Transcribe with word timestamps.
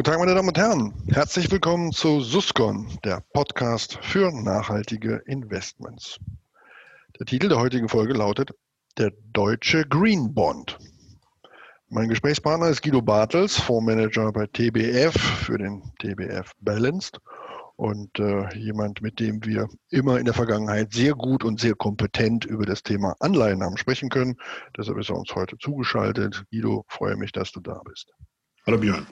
Guten 0.00 0.12
Tag, 0.12 0.20
meine 0.20 0.34
Damen 0.34 0.48
und 0.48 0.56
Herren. 0.56 0.94
Herzlich 1.08 1.50
willkommen 1.50 1.92
zu 1.92 2.22
Suscon, 2.22 2.88
der 3.04 3.22
Podcast 3.34 3.98
für 4.00 4.32
nachhaltige 4.32 5.16
Investments. 5.26 6.18
Der 7.18 7.26
Titel 7.26 7.50
der 7.50 7.58
heutigen 7.58 7.86
Folge 7.86 8.14
lautet 8.14 8.50
Der 8.96 9.12
Deutsche 9.34 9.86
Green 9.86 10.32
Bond. 10.32 10.78
Mein 11.90 12.08
Gesprächspartner 12.08 12.68
ist 12.68 12.80
Guido 12.80 13.02
Bartels, 13.02 13.58
Fondsmanager 13.58 14.32
bei 14.32 14.46
TBF 14.46 15.20
für 15.44 15.58
den 15.58 15.82
TBF 15.98 16.50
Balanced 16.60 17.18
und 17.76 18.18
äh, 18.18 18.48
jemand, 18.56 19.02
mit 19.02 19.20
dem 19.20 19.44
wir 19.44 19.68
immer 19.90 20.18
in 20.18 20.24
der 20.24 20.32
Vergangenheit 20.32 20.94
sehr 20.94 21.12
gut 21.12 21.44
und 21.44 21.60
sehr 21.60 21.74
kompetent 21.74 22.46
über 22.46 22.64
das 22.64 22.82
Thema 22.82 23.16
Anleihen 23.20 23.62
haben 23.62 23.76
sprechen 23.76 24.08
können. 24.08 24.36
Deshalb 24.78 24.96
ist 24.96 25.10
er 25.10 25.16
uns 25.16 25.34
heute 25.34 25.58
zugeschaltet. 25.58 26.46
Guido, 26.50 26.86
freue 26.88 27.16
mich, 27.16 27.32
dass 27.32 27.52
du 27.52 27.60
da 27.60 27.82
bist. 27.84 28.10
Hallo 28.64 28.78
Björn. 28.78 29.06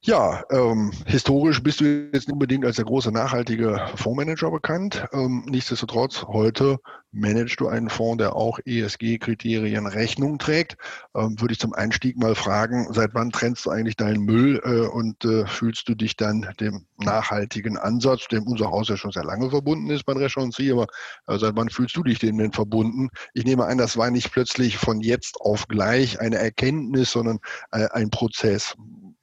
Ja, 0.00 0.44
ähm, 0.50 0.92
historisch 1.06 1.60
bist 1.60 1.80
du 1.80 1.84
jetzt 1.84 2.28
nicht 2.28 2.32
unbedingt 2.32 2.64
als 2.64 2.76
der 2.76 2.84
große 2.84 3.10
nachhaltige 3.10 3.84
Fondsmanager 3.96 4.52
bekannt. 4.52 5.04
Ähm, 5.12 5.44
nichtsdestotrotz, 5.48 6.22
heute 6.22 6.78
managst 7.10 7.58
du 7.58 7.66
einen 7.66 7.90
Fonds, 7.90 8.18
der 8.18 8.36
auch 8.36 8.60
ESG-Kriterien 8.64 9.88
Rechnung 9.88 10.38
trägt. 10.38 10.76
Ähm, 11.16 11.40
würde 11.40 11.52
ich 11.52 11.58
zum 11.58 11.72
Einstieg 11.72 12.16
mal 12.16 12.36
fragen, 12.36 12.86
seit 12.92 13.12
wann 13.14 13.30
trennst 13.30 13.66
du 13.66 13.70
eigentlich 13.70 13.96
deinen 13.96 14.22
Müll 14.22 14.60
äh, 14.62 14.86
und 14.86 15.24
äh, 15.24 15.46
fühlst 15.46 15.88
du 15.88 15.96
dich 15.96 16.16
dann 16.16 16.48
dem 16.60 16.86
nachhaltigen 16.98 17.76
Ansatz, 17.76 18.28
dem 18.28 18.46
unser 18.46 18.70
Haus 18.70 18.88
ja 18.88 18.96
schon 18.96 19.10
sehr 19.10 19.24
lange 19.24 19.50
verbunden 19.50 19.90
ist 19.90 20.04
bei 20.04 20.12
Rechancey, 20.12 20.70
aber 20.70 20.86
äh, 21.26 21.38
seit 21.38 21.56
wann 21.56 21.70
fühlst 21.70 21.96
du 21.96 22.04
dich 22.04 22.20
dem 22.20 22.38
denn 22.38 22.52
verbunden? 22.52 23.08
Ich 23.34 23.44
nehme 23.44 23.66
an, 23.66 23.78
das 23.78 23.96
war 23.96 24.12
nicht 24.12 24.30
plötzlich 24.30 24.78
von 24.78 25.00
jetzt 25.00 25.40
auf 25.40 25.66
gleich 25.66 26.20
eine 26.20 26.36
Erkenntnis, 26.36 27.10
sondern 27.10 27.40
äh, 27.72 27.88
ein 27.90 28.10
Prozess 28.10 28.76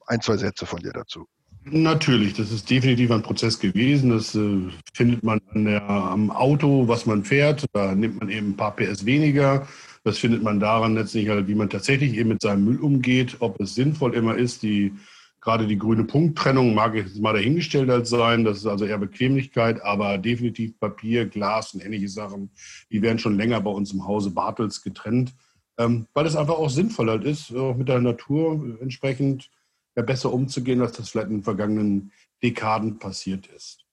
ein, 0.06 0.20
zwei 0.20 0.36
Sätze 0.36 0.66
von 0.66 0.80
dir 0.80 0.92
dazu. 0.92 1.26
Natürlich, 1.68 2.34
das 2.34 2.52
ist 2.52 2.70
definitiv 2.70 3.10
ein 3.10 3.22
Prozess 3.22 3.58
gewesen. 3.58 4.10
Das 4.10 4.36
äh, 4.36 4.68
findet 4.94 5.24
man 5.24 5.40
der, 5.52 5.82
am 5.88 6.30
Auto, 6.30 6.86
was 6.86 7.06
man 7.06 7.24
fährt. 7.24 7.66
Da 7.72 7.92
nimmt 7.94 8.20
man 8.20 8.28
eben 8.28 8.50
ein 8.50 8.56
paar 8.56 8.76
PS 8.76 9.04
weniger. 9.04 9.66
Das 10.04 10.18
findet 10.18 10.44
man 10.44 10.60
daran 10.60 10.94
letztlich, 10.94 11.28
halt, 11.28 11.48
wie 11.48 11.56
man 11.56 11.68
tatsächlich 11.68 12.14
eben 12.14 12.28
mit 12.28 12.40
seinem 12.40 12.64
Müll 12.64 12.78
umgeht. 12.78 13.38
Ob 13.40 13.60
es 13.60 13.74
sinnvoll 13.74 14.14
immer 14.14 14.36
ist, 14.36 14.62
die 14.62 14.92
gerade 15.40 15.66
die 15.66 15.78
grüne 15.78 16.04
Punkttrennung 16.04 16.74
mag 16.74 16.94
ich 16.94 17.06
jetzt 17.06 17.20
mal 17.20 17.32
dahingestellt 17.32 17.90
als 17.90 18.10
sein. 18.10 18.44
Das 18.44 18.58
ist 18.58 18.66
also 18.66 18.84
eher 18.84 18.98
Bequemlichkeit, 18.98 19.82
aber 19.82 20.18
definitiv 20.18 20.78
Papier, 20.78 21.26
Glas 21.26 21.74
und 21.74 21.84
ähnliche 21.84 22.08
Sachen, 22.08 22.50
die 22.90 23.02
werden 23.02 23.18
schon 23.18 23.36
länger 23.36 23.60
bei 23.60 23.70
uns 23.70 23.92
im 23.92 24.06
Hause 24.06 24.30
Bartels 24.30 24.82
getrennt, 24.82 25.34
ähm, 25.78 26.06
weil 26.14 26.26
es 26.26 26.36
einfach 26.36 26.54
auch 26.54 26.70
sinnvoll 26.70 27.10
halt 27.10 27.24
ist, 27.24 27.54
auch 27.54 27.76
mit 27.76 27.88
der 27.88 28.00
Natur 28.00 28.76
entsprechend 28.80 29.48
ja, 29.96 30.02
besser 30.02 30.32
umzugehen, 30.32 30.82
als 30.82 30.92
das 30.92 31.08
vielleicht 31.08 31.28
in 31.28 31.38
den 31.38 31.42
vergangenen 31.42 32.12
Dekaden 32.42 32.98
passiert 32.98 33.46
ist. 33.48 33.86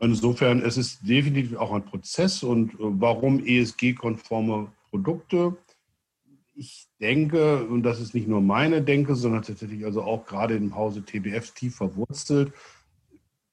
Insofern 0.00 0.60
es 0.60 0.76
ist 0.76 0.86
es 0.86 1.00
definitiv 1.00 1.56
auch 1.56 1.72
ein 1.72 1.84
Prozess 1.84 2.42
und 2.42 2.74
äh, 2.74 2.76
warum 2.78 3.44
ESG-konforme 3.44 4.70
Produkte? 4.90 5.56
Ich 6.54 6.86
denke, 7.00 7.64
und 7.64 7.82
das 7.82 8.00
ist 8.00 8.14
nicht 8.14 8.28
nur 8.28 8.40
meine 8.40 8.82
Denke, 8.82 9.16
sondern 9.16 9.42
tatsächlich 9.42 9.84
also 9.84 10.02
auch 10.02 10.24
gerade 10.24 10.54
im 10.54 10.74
Hause 10.74 11.02
TBF 11.02 11.50
tief 11.52 11.76
verwurzelt. 11.76 12.52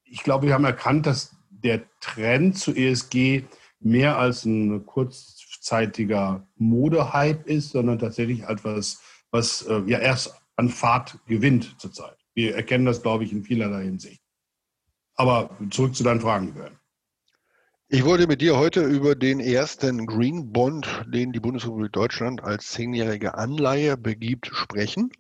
Ich 0.03 0.23
glaube, 0.23 0.47
wir 0.47 0.53
haben 0.53 0.65
erkannt, 0.65 1.05
dass 1.05 1.35
der 1.49 1.83
Trend 1.99 2.57
zu 2.57 2.75
ESG 2.75 3.43
mehr 3.79 4.17
als 4.17 4.45
ein 4.45 4.85
kurzzeitiger 4.85 6.45
Modehype 6.57 7.49
ist, 7.49 7.71
sondern 7.71 7.97
tatsächlich 7.97 8.43
etwas, 8.43 9.01
was 9.31 9.63
äh, 9.63 9.81
ja 9.87 9.99
erst 9.99 10.40
an 10.61 10.69
Fahrt 10.69 11.17
gewinnt 11.25 11.75
zurzeit. 11.79 12.15
Wir 12.35 12.55
erkennen 12.55 12.85
das, 12.85 13.01
glaube 13.01 13.23
ich, 13.23 13.31
in 13.31 13.43
vielerlei 13.43 13.83
Hinsicht. 13.83 14.21
Aber 15.15 15.57
zurück 15.71 15.95
zu 15.95 16.03
deinen 16.03 16.21
Fragen, 16.21 16.53
Björn. 16.53 16.77
Ich 17.89 18.05
wollte 18.05 18.27
mit 18.27 18.41
dir 18.41 18.57
heute 18.57 18.83
über 18.83 19.15
den 19.15 19.39
ersten 19.39 20.05
Green 20.05 20.53
Bond, 20.53 20.87
den 21.07 21.33
die 21.33 21.41
Bundesrepublik 21.41 21.91
Deutschland 21.91 22.41
als 22.41 22.67
zehnjährige 22.71 23.33
Anleihe 23.33 23.97
begibt, 23.97 24.49
sprechen. 24.53 25.11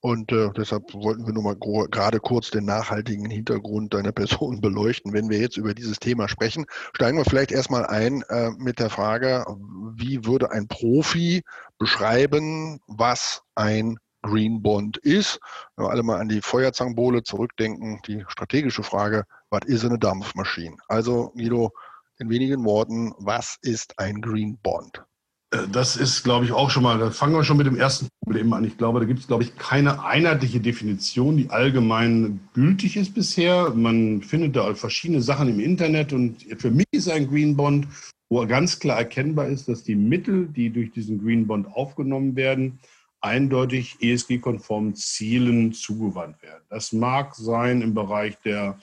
Und 0.00 0.32
äh, 0.32 0.50
deshalb 0.54 0.92
wollten 0.92 1.26
wir 1.26 1.32
nur 1.32 1.44
mal 1.44 1.56
gerade 1.56 2.18
kurz 2.18 2.50
den 2.50 2.64
nachhaltigen 2.64 3.30
Hintergrund 3.30 3.94
deiner 3.94 4.12
Person 4.12 4.60
beleuchten. 4.60 5.12
Wenn 5.12 5.30
wir 5.30 5.38
jetzt 5.38 5.56
über 5.56 5.74
dieses 5.74 6.00
Thema 6.00 6.28
sprechen, 6.28 6.66
steigen 6.92 7.16
wir 7.16 7.24
vielleicht 7.24 7.52
erstmal 7.52 7.86
ein 7.86 8.22
äh, 8.28 8.50
mit 8.58 8.78
der 8.78 8.90
Frage, 8.90 9.46
wie 9.94 10.26
würde 10.26 10.50
ein 10.50 10.68
Profi 10.68 11.42
beschreiben, 11.78 12.80
was 12.88 13.42
ein 13.54 13.96
Green 14.28 14.62
Bond 14.62 14.96
ist. 14.98 15.40
Wenn 15.76 15.86
wir 15.86 15.90
alle 15.90 16.02
mal 16.02 16.20
an 16.20 16.28
die 16.28 16.42
Feuerzangenbowle 16.42 17.22
zurückdenken, 17.22 18.00
die 18.06 18.24
strategische 18.28 18.82
Frage, 18.82 19.24
was 19.50 19.64
ist 19.66 19.84
eine 19.84 19.98
Dampfmaschine? 19.98 20.76
Also 20.88 21.32
Guido, 21.34 21.72
in 22.18 22.30
wenigen 22.30 22.64
Worten, 22.64 23.14
was 23.18 23.56
ist 23.62 23.98
ein 23.98 24.20
Green 24.20 24.58
Bond? 24.62 25.04
Äh, 25.50 25.68
das 25.70 25.96
ist, 25.96 26.24
glaube 26.24 26.44
ich, 26.44 26.52
auch 26.52 26.70
schon 26.70 26.82
mal, 26.82 26.98
da 26.98 27.10
fangen 27.10 27.34
wir 27.34 27.44
schon 27.44 27.56
mit 27.56 27.66
dem 27.66 27.76
ersten 27.76 28.08
Problem 28.22 28.52
an. 28.52 28.64
Ich 28.64 28.76
glaube, 28.76 29.00
da 29.00 29.06
gibt 29.06 29.20
es, 29.20 29.26
glaube 29.26 29.44
ich, 29.44 29.56
keine 29.56 30.04
einheitliche 30.04 30.60
Definition, 30.60 31.36
die 31.36 31.50
allgemein 31.50 32.40
gültig 32.54 32.96
ist 32.96 33.14
bisher. 33.14 33.70
Man 33.70 34.22
findet 34.22 34.56
da 34.56 34.74
verschiedene 34.74 35.22
Sachen 35.22 35.48
im 35.48 35.60
Internet 35.60 36.12
und 36.12 36.42
für 36.58 36.70
mich 36.70 36.86
ist 36.92 37.08
ein 37.08 37.28
Green 37.28 37.56
Bond, 37.56 37.88
wo 38.30 38.46
ganz 38.46 38.78
klar 38.78 38.98
erkennbar 38.98 39.48
ist, 39.48 39.68
dass 39.68 39.84
die 39.84 39.94
Mittel, 39.94 40.48
die 40.48 40.70
durch 40.70 40.90
diesen 40.92 41.18
Green 41.18 41.46
Bond 41.46 41.66
aufgenommen 41.68 42.36
werden, 42.36 42.78
eindeutig 43.20 43.96
ESG-konformen 44.00 44.94
Zielen 44.94 45.72
zugewandt 45.72 46.42
werden. 46.42 46.62
Das 46.68 46.92
mag 46.92 47.34
sein 47.34 47.82
im 47.82 47.94
Bereich 47.94 48.38
der 48.44 48.78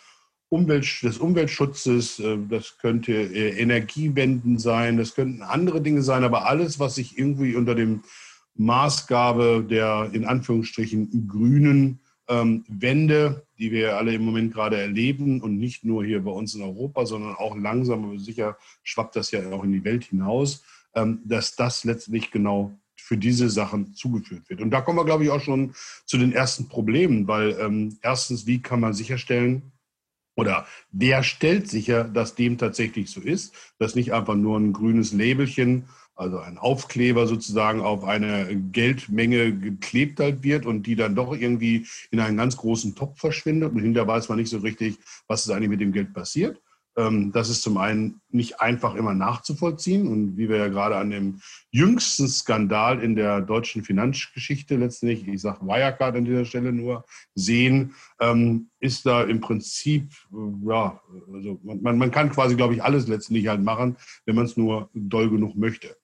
Umwelt, 0.49 1.01
des 1.03 1.17
Umweltschutzes, 1.17 2.19
äh, 2.19 2.37
das 2.49 2.77
könnte 2.77 3.13
äh, 3.13 3.59
Energiewenden 3.59 4.59
sein, 4.59 4.97
das 4.97 5.15
könnten 5.15 5.41
andere 5.41 5.81
Dinge 5.81 6.01
sein, 6.01 6.23
aber 6.23 6.45
alles, 6.45 6.79
was 6.79 6.95
sich 6.95 7.17
irgendwie 7.17 7.55
unter 7.55 7.75
dem 7.75 8.03
Maßgabe 8.55 9.65
der 9.69 10.09
in 10.13 10.25
Anführungsstrichen 10.25 11.27
grünen 11.27 11.99
ähm, 12.27 12.63
Wende, 12.67 13.45
die 13.59 13.71
wir 13.71 13.97
alle 13.97 14.13
im 14.13 14.23
Moment 14.23 14.53
gerade 14.53 14.77
erleben 14.77 15.41
und 15.41 15.57
nicht 15.57 15.83
nur 15.83 16.05
hier 16.05 16.23
bei 16.23 16.31
uns 16.31 16.55
in 16.55 16.61
Europa, 16.61 17.05
sondern 17.05 17.35
auch 17.35 17.55
langsam, 17.55 18.05
aber 18.05 18.19
sicher 18.19 18.57
schwappt 18.83 19.15
das 19.15 19.31
ja 19.31 19.47
auch 19.51 19.63
in 19.63 19.73
die 19.73 19.83
Welt 19.83 20.05
hinaus, 20.05 20.63
ähm, 20.95 21.21
dass 21.25 21.55
das 21.55 21.83
letztlich 21.83 22.31
genau 22.31 22.77
für 23.05 23.17
diese 23.17 23.51
Sachen 23.51 23.93
zugeführt 23.93 24.49
wird. 24.49 24.61
Und 24.61 24.71
da 24.71 24.81
kommen 24.81 24.97
wir, 24.97 25.05
glaube 25.05 25.23
ich, 25.23 25.29
auch 25.29 25.41
schon 25.41 25.75
zu 26.07 26.17
den 26.17 26.33
ersten 26.33 26.67
Problemen, 26.67 27.27
weil 27.27 27.55
ähm, 27.59 27.99
erstens, 28.01 28.47
wie 28.47 28.63
kann 28.63 28.79
man 28.79 28.93
sicherstellen, 28.93 29.71
oder 30.35 30.65
wer 30.91 31.21
stellt 31.21 31.69
sicher, 31.69 32.03
dass 32.03 32.33
dem 32.33 32.57
tatsächlich 32.57 33.11
so 33.11 33.21
ist, 33.21 33.53
dass 33.77 33.93
nicht 33.93 34.11
einfach 34.11 34.33
nur 34.33 34.59
ein 34.59 34.73
grünes 34.73 35.13
Labelchen, 35.13 35.85
also 36.15 36.39
ein 36.39 36.57
Aufkleber 36.57 37.27
sozusagen 37.27 37.81
auf 37.81 38.03
eine 38.03 38.55
Geldmenge 38.71 39.55
geklebt 39.55 40.19
halt 40.19 40.41
wird 40.41 40.65
und 40.65 40.87
die 40.87 40.95
dann 40.95 41.13
doch 41.13 41.31
irgendwie 41.31 41.85
in 42.09 42.19
einen 42.19 42.37
ganz 42.37 42.57
großen 42.57 42.95
Topf 42.95 43.19
verschwindet 43.19 43.71
und 43.71 43.81
hinterher 43.81 44.07
weiß 44.07 44.29
man 44.29 44.39
nicht 44.39 44.49
so 44.49 44.57
richtig, 44.57 44.97
was 45.27 45.45
ist 45.45 45.51
eigentlich 45.51 45.69
mit 45.69 45.81
dem 45.81 45.93
Geld 45.93 46.11
passiert. 46.11 46.59
Ähm, 46.97 47.31
das 47.31 47.49
ist 47.49 47.61
zum 47.61 47.77
einen 47.77 48.21
nicht 48.29 48.61
einfach 48.61 48.95
immer 48.95 49.13
nachzuvollziehen. 49.13 50.07
Und 50.07 50.37
wie 50.37 50.49
wir 50.49 50.57
ja 50.57 50.67
gerade 50.67 50.95
an 50.95 51.09
dem 51.09 51.41
jüngsten 51.71 52.27
Skandal 52.27 53.01
in 53.01 53.15
der 53.15 53.41
deutschen 53.41 53.83
Finanzgeschichte 53.83 54.75
letztlich, 54.75 55.27
ich 55.27 55.41
sage 55.41 55.65
Wirecard 55.65 56.15
an 56.15 56.25
dieser 56.25 56.45
Stelle 56.45 56.71
nur, 56.71 57.05
sehen, 57.33 57.93
ähm, 58.19 58.69
ist 58.79 59.05
da 59.05 59.23
im 59.23 59.41
Prinzip, 59.41 60.11
äh, 60.31 60.67
ja, 60.69 60.99
also 61.33 61.59
man, 61.63 61.97
man 61.97 62.11
kann 62.11 62.31
quasi, 62.31 62.55
glaube 62.55 62.75
ich, 62.75 62.83
alles 62.83 63.07
letztendlich 63.07 63.47
halt 63.47 63.61
machen, 63.61 63.97
wenn 64.25 64.35
man 64.35 64.45
es 64.45 64.57
nur 64.57 64.89
doll 64.93 65.29
genug 65.29 65.55
möchte. 65.55 65.95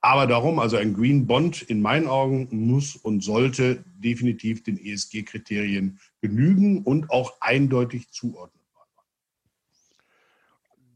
Aber 0.00 0.28
darum, 0.28 0.60
also 0.60 0.76
ein 0.76 0.94
Green 0.94 1.26
Bond 1.26 1.62
in 1.62 1.82
meinen 1.82 2.06
Augen 2.06 2.46
muss 2.52 2.94
und 2.94 3.24
sollte 3.24 3.84
definitiv 3.96 4.62
den 4.62 4.78
ESG-Kriterien 4.78 5.98
genügen 6.20 6.84
und 6.84 7.10
auch 7.10 7.40
eindeutig 7.40 8.10
zuordnen. 8.10 8.55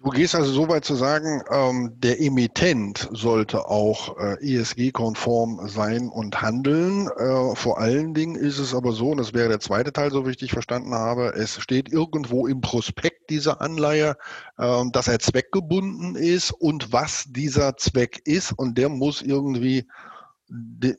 Du 0.02 0.08
gehst 0.08 0.34
also 0.34 0.50
so 0.50 0.66
weit 0.70 0.86
zu 0.86 0.94
sagen, 0.94 1.42
ähm, 1.50 1.92
der 1.98 2.22
Emittent 2.22 3.10
sollte 3.12 3.68
auch 3.68 4.16
äh, 4.16 4.36
ESG-konform 4.40 5.68
sein 5.68 6.08
und 6.08 6.40
handeln. 6.40 7.10
Äh, 7.18 7.54
vor 7.54 7.78
allen 7.78 8.14
Dingen 8.14 8.34
ist 8.34 8.58
es 8.58 8.74
aber 8.74 8.92
so, 8.92 9.10
und 9.10 9.18
das 9.18 9.34
wäre 9.34 9.50
der 9.50 9.60
zweite 9.60 9.92
Teil, 9.92 10.10
so 10.10 10.26
wie 10.26 10.30
ich 10.30 10.38
dich 10.38 10.52
verstanden 10.52 10.94
habe, 10.94 11.34
es 11.34 11.60
steht 11.60 11.92
irgendwo 11.92 12.46
im 12.46 12.62
Prospekt 12.62 13.28
dieser 13.28 13.60
Anleihe, 13.60 14.16
äh, 14.56 14.84
dass 14.90 15.06
er 15.06 15.18
zweckgebunden 15.18 16.16
ist 16.16 16.50
und 16.50 16.94
was 16.94 17.26
dieser 17.28 17.76
Zweck 17.76 18.22
ist 18.24 18.52
und 18.52 18.78
der 18.78 18.88
muss 18.88 19.20
irgendwie 19.20 19.86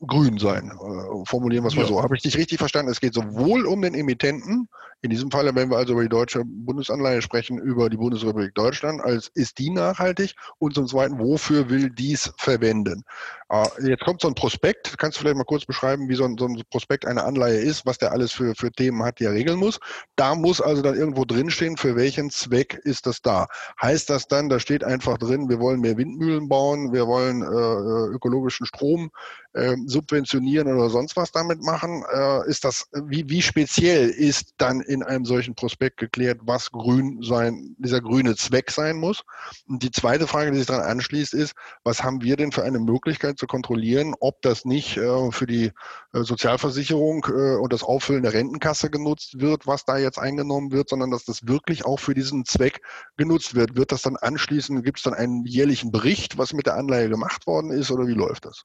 grün 0.05 0.37
sein. 0.37 0.71
Äh, 0.71 1.25
formulieren 1.25 1.63
wir 1.63 1.69
es 1.69 1.75
mal 1.75 1.81
ja. 1.81 1.87
so. 1.87 2.03
Habe 2.03 2.15
ich 2.15 2.21
dich 2.21 2.37
richtig 2.37 2.59
verstanden? 2.59 2.91
Es 2.91 3.01
geht 3.01 3.15
sowohl 3.15 3.65
um 3.65 3.81
den 3.81 3.95
Emittenten 3.95 4.69
In 5.03 5.09
diesem 5.09 5.31
Falle, 5.31 5.55
wenn 5.55 5.71
wir 5.71 5.77
also 5.77 5.93
über 5.93 6.03
die 6.03 6.09
deutsche 6.09 6.43
Bundesanleihe 6.45 7.23
sprechen, 7.23 7.57
über 7.57 7.89
die 7.89 7.97
Bundesrepublik 7.97 8.53
Deutschland, 8.53 9.01
als 9.01 9.31
ist 9.33 9.57
die 9.57 9.71
nachhaltig? 9.71 10.35
Und 10.59 10.75
zum 10.75 10.85
Zweiten, 10.85 11.17
wofür 11.17 11.69
will 11.69 11.89
dies 11.89 12.31
verwenden? 12.37 13.03
Äh, 13.49 13.65
jetzt 13.81 14.03
kommt 14.03 14.21
so 14.21 14.27
ein 14.27 14.35
Prospekt. 14.35 14.97
Kannst 14.99 15.17
du 15.17 15.21
vielleicht 15.21 15.37
mal 15.37 15.43
kurz 15.43 15.65
beschreiben, 15.65 16.07
wie 16.07 16.13
so 16.13 16.23
ein, 16.23 16.37
so 16.37 16.45
ein 16.45 16.61
Prospekt 16.69 17.07
eine 17.07 17.23
Anleihe 17.23 17.57
ist, 17.57 17.85
was 17.85 17.97
der 17.97 18.11
alles 18.11 18.31
für, 18.31 18.53
für 18.53 18.71
Themen 18.71 19.03
hat, 19.03 19.19
die 19.19 19.25
er 19.25 19.33
regeln 19.33 19.57
muss? 19.57 19.79
Da 20.15 20.35
muss 20.35 20.61
also 20.61 20.83
dann 20.83 20.95
irgendwo 20.95 21.25
drinstehen, 21.25 21.77
für 21.77 21.95
welchen 21.95 22.29
Zweck 22.29 22.79
ist 22.83 23.07
das 23.07 23.21
da? 23.21 23.47
Heißt 23.81 24.09
das 24.09 24.27
dann, 24.27 24.49
da 24.49 24.59
steht 24.59 24.83
einfach 24.83 25.17
drin, 25.17 25.49
wir 25.49 25.59
wollen 25.59 25.81
mehr 25.81 25.97
Windmühlen 25.97 26.47
bauen, 26.47 26.93
wir 26.93 27.07
wollen 27.07 27.41
äh, 27.41 28.15
ökologischen 28.15 28.67
Strom 28.67 29.09
äh, 29.53 29.75
subventionieren 29.85 30.67
oder 30.67 30.89
sonst 30.89 31.15
was 31.15 31.31
damit 31.31 31.61
machen? 31.61 32.03
Äh, 32.13 32.49
ist 32.49 32.63
das, 32.63 32.87
wie, 32.93 33.29
wie 33.29 33.41
speziell 33.41 34.09
ist 34.09 34.53
dann 34.57 34.81
in 34.81 35.03
einem 35.03 35.25
solchen 35.25 35.55
Prospekt 35.55 35.97
geklärt, 35.97 36.39
was 36.43 36.71
grün 36.71 37.21
sein, 37.21 37.75
dieser 37.77 38.01
grüne 38.01 38.35
Zweck 38.35 38.71
sein 38.71 38.97
muss? 38.97 39.23
Und 39.67 39.83
die 39.83 39.91
zweite 39.91 40.27
Frage, 40.27 40.51
die 40.51 40.57
sich 40.57 40.67
daran 40.67 40.85
anschließt, 40.85 41.33
ist, 41.33 41.53
was 41.83 42.03
haben 42.03 42.21
wir 42.21 42.37
denn 42.37 42.51
für 42.51 42.63
eine 42.63 42.79
Möglichkeit 42.79 43.37
zu 43.37 43.47
kontrollieren, 43.47 44.15
ob 44.19 44.41
das 44.41 44.65
nicht 44.65 44.97
äh, 44.97 45.31
für 45.31 45.47
die 45.47 45.71
äh, 46.13 46.23
Sozialversicherung 46.23 47.25
äh, 47.29 47.57
und 47.57 47.73
das 47.73 47.83
Auffüllen 47.83 48.23
der 48.23 48.33
Rentenkasse 48.33 48.89
genutzt 48.89 49.39
wird, 49.39 49.67
was 49.67 49.85
da 49.85 49.97
jetzt 49.97 50.19
eingenommen 50.19 50.71
wird, 50.71 50.89
sondern 50.89 51.11
dass 51.11 51.25
das 51.25 51.47
wirklich 51.47 51.85
auch 51.85 51.99
für 51.99 52.13
diesen 52.13 52.45
Zweck 52.45 52.81
genutzt 53.17 53.55
wird. 53.55 53.75
Wird 53.75 53.91
das 53.91 54.01
dann 54.01 54.17
anschließend, 54.17 54.83
gibt 54.83 54.99
es 54.99 55.03
dann 55.03 55.13
einen 55.13 55.45
jährlichen 55.45 55.91
Bericht, 55.91 56.37
was 56.37 56.53
mit 56.53 56.65
der 56.65 56.75
Anleihe 56.75 57.09
gemacht 57.09 57.47
worden 57.47 57.71
ist 57.71 57.91
oder 57.91 58.07
wie 58.07 58.13
läuft 58.13 58.45
das? 58.45 58.63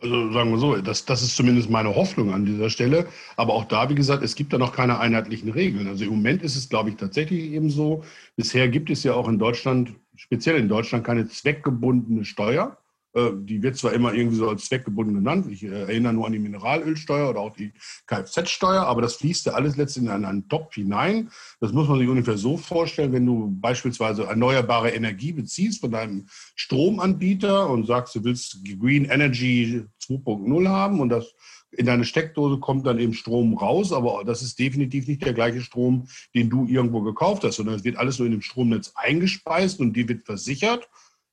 Also 0.00 0.32
sagen 0.32 0.50
wir 0.50 0.58
so, 0.58 0.76
das, 0.76 1.06
das 1.06 1.22
ist 1.22 1.36
zumindest 1.36 1.70
meine 1.70 1.94
Hoffnung 1.94 2.32
an 2.32 2.44
dieser 2.44 2.68
Stelle. 2.68 3.06
Aber 3.36 3.54
auch 3.54 3.64
da, 3.64 3.88
wie 3.88 3.94
gesagt, 3.94 4.22
es 4.22 4.34
gibt 4.34 4.52
da 4.52 4.58
noch 4.58 4.74
keine 4.74 4.98
einheitlichen 4.98 5.50
Regeln. 5.50 5.88
Also 5.88 6.04
im 6.04 6.10
Moment 6.10 6.42
ist 6.42 6.56
es, 6.56 6.68
glaube 6.68 6.90
ich, 6.90 6.96
tatsächlich 6.96 7.52
eben 7.52 7.70
so. 7.70 8.04
Bisher 8.36 8.68
gibt 8.68 8.90
es 8.90 9.02
ja 9.02 9.14
auch 9.14 9.28
in 9.28 9.38
Deutschland, 9.38 9.94
speziell 10.14 10.56
in 10.56 10.68
Deutschland, 10.68 11.04
keine 11.04 11.26
zweckgebundene 11.28 12.24
Steuer. 12.24 12.76
Äh, 13.14 13.30
die 13.34 13.62
wird 13.62 13.76
zwar 13.76 13.92
immer 13.92 14.12
irgendwie 14.12 14.36
so 14.36 14.48
als 14.48 14.66
zweckgebunden 14.66 15.14
genannt. 15.14 15.46
Ich 15.48 15.62
äh, 15.62 15.68
erinnere 15.68 16.12
nur 16.12 16.26
an 16.26 16.32
die 16.32 16.38
Mineralölsteuer 16.40 17.30
oder 17.30 17.40
auch 17.40 17.54
die 17.54 17.72
Kfz-Steuer, 18.06 18.82
aber 18.82 19.02
das 19.02 19.14
fließt 19.16 19.46
ja 19.46 19.52
alles 19.52 19.76
letztendlich 19.76 20.14
in 20.14 20.24
einen 20.24 20.48
Topf 20.48 20.74
hinein. 20.74 21.30
Das 21.60 21.72
muss 21.72 21.88
man 21.88 21.98
sich 21.98 22.08
ungefähr 22.08 22.36
so 22.36 22.56
vorstellen, 22.56 23.12
wenn 23.12 23.26
du 23.26 23.54
beispielsweise 23.60 24.24
erneuerbare 24.24 24.90
Energie 24.90 25.32
beziehst 25.32 25.80
von 25.80 25.92
deinem 25.92 26.26
Stromanbieter 26.56 27.70
und 27.70 27.86
sagst, 27.86 28.16
du 28.16 28.24
willst 28.24 28.58
Green 28.80 29.04
Energy 29.04 29.84
2.0 30.02 30.68
haben 30.68 31.00
und 31.00 31.08
das 31.08 31.34
in 31.76 31.86
deine 31.86 32.04
Steckdose 32.04 32.58
kommt 32.58 32.86
dann 32.86 33.00
eben 33.00 33.14
Strom 33.14 33.56
raus, 33.56 33.92
aber 33.92 34.22
das 34.24 34.42
ist 34.42 34.60
definitiv 34.60 35.08
nicht 35.08 35.24
der 35.24 35.34
gleiche 35.34 35.60
Strom, 35.60 36.06
den 36.32 36.48
du 36.48 36.66
irgendwo 36.66 37.00
gekauft 37.02 37.42
hast, 37.42 37.56
sondern 37.56 37.74
es 37.74 37.84
wird 37.84 37.96
alles 37.96 38.16
so 38.16 38.24
in 38.24 38.30
dem 38.30 38.42
Stromnetz 38.42 38.92
eingespeist 38.94 39.80
und 39.80 39.92
die 39.94 40.08
wird 40.08 40.24
versichert 40.24 40.88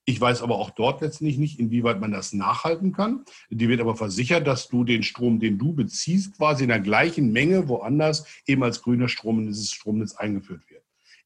ich 0.05 0.19
weiß 0.19 0.41
aber 0.41 0.55
auch 0.55 0.71
dort 0.71 1.01
letztendlich 1.01 1.37
nicht, 1.37 1.59
inwieweit 1.59 1.99
man 1.99 2.11
das 2.11 2.33
nachhalten 2.33 2.91
kann. 2.91 3.23
Die 3.49 3.69
wird 3.69 3.81
aber 3.81 3.95
versichert, 3.95 4.47
dass 4.47 4.67
du 4.67 4.83
den 4.83 5.03
Strom, 5.03 5.39
den 5.39 5.57
du 5.57 5.73
beziehst, 5.73 6.35
quasi 6.37 6.63
in 6.63 6.69
der 6.69 6.79
gleichen 6.79 7.31
Menge 7.31 7.67
woanders 7.67 8.25
eben 8.47 8.63
als 8.63 8.81
grüner 8.81 9.07
Strom 9.07 9.39
in 9.39 9.47
dieses 9.47 9.71
Stromnetz 9.71 10.15
eingeführt 10.15 10.69
wird. 10.69 10.83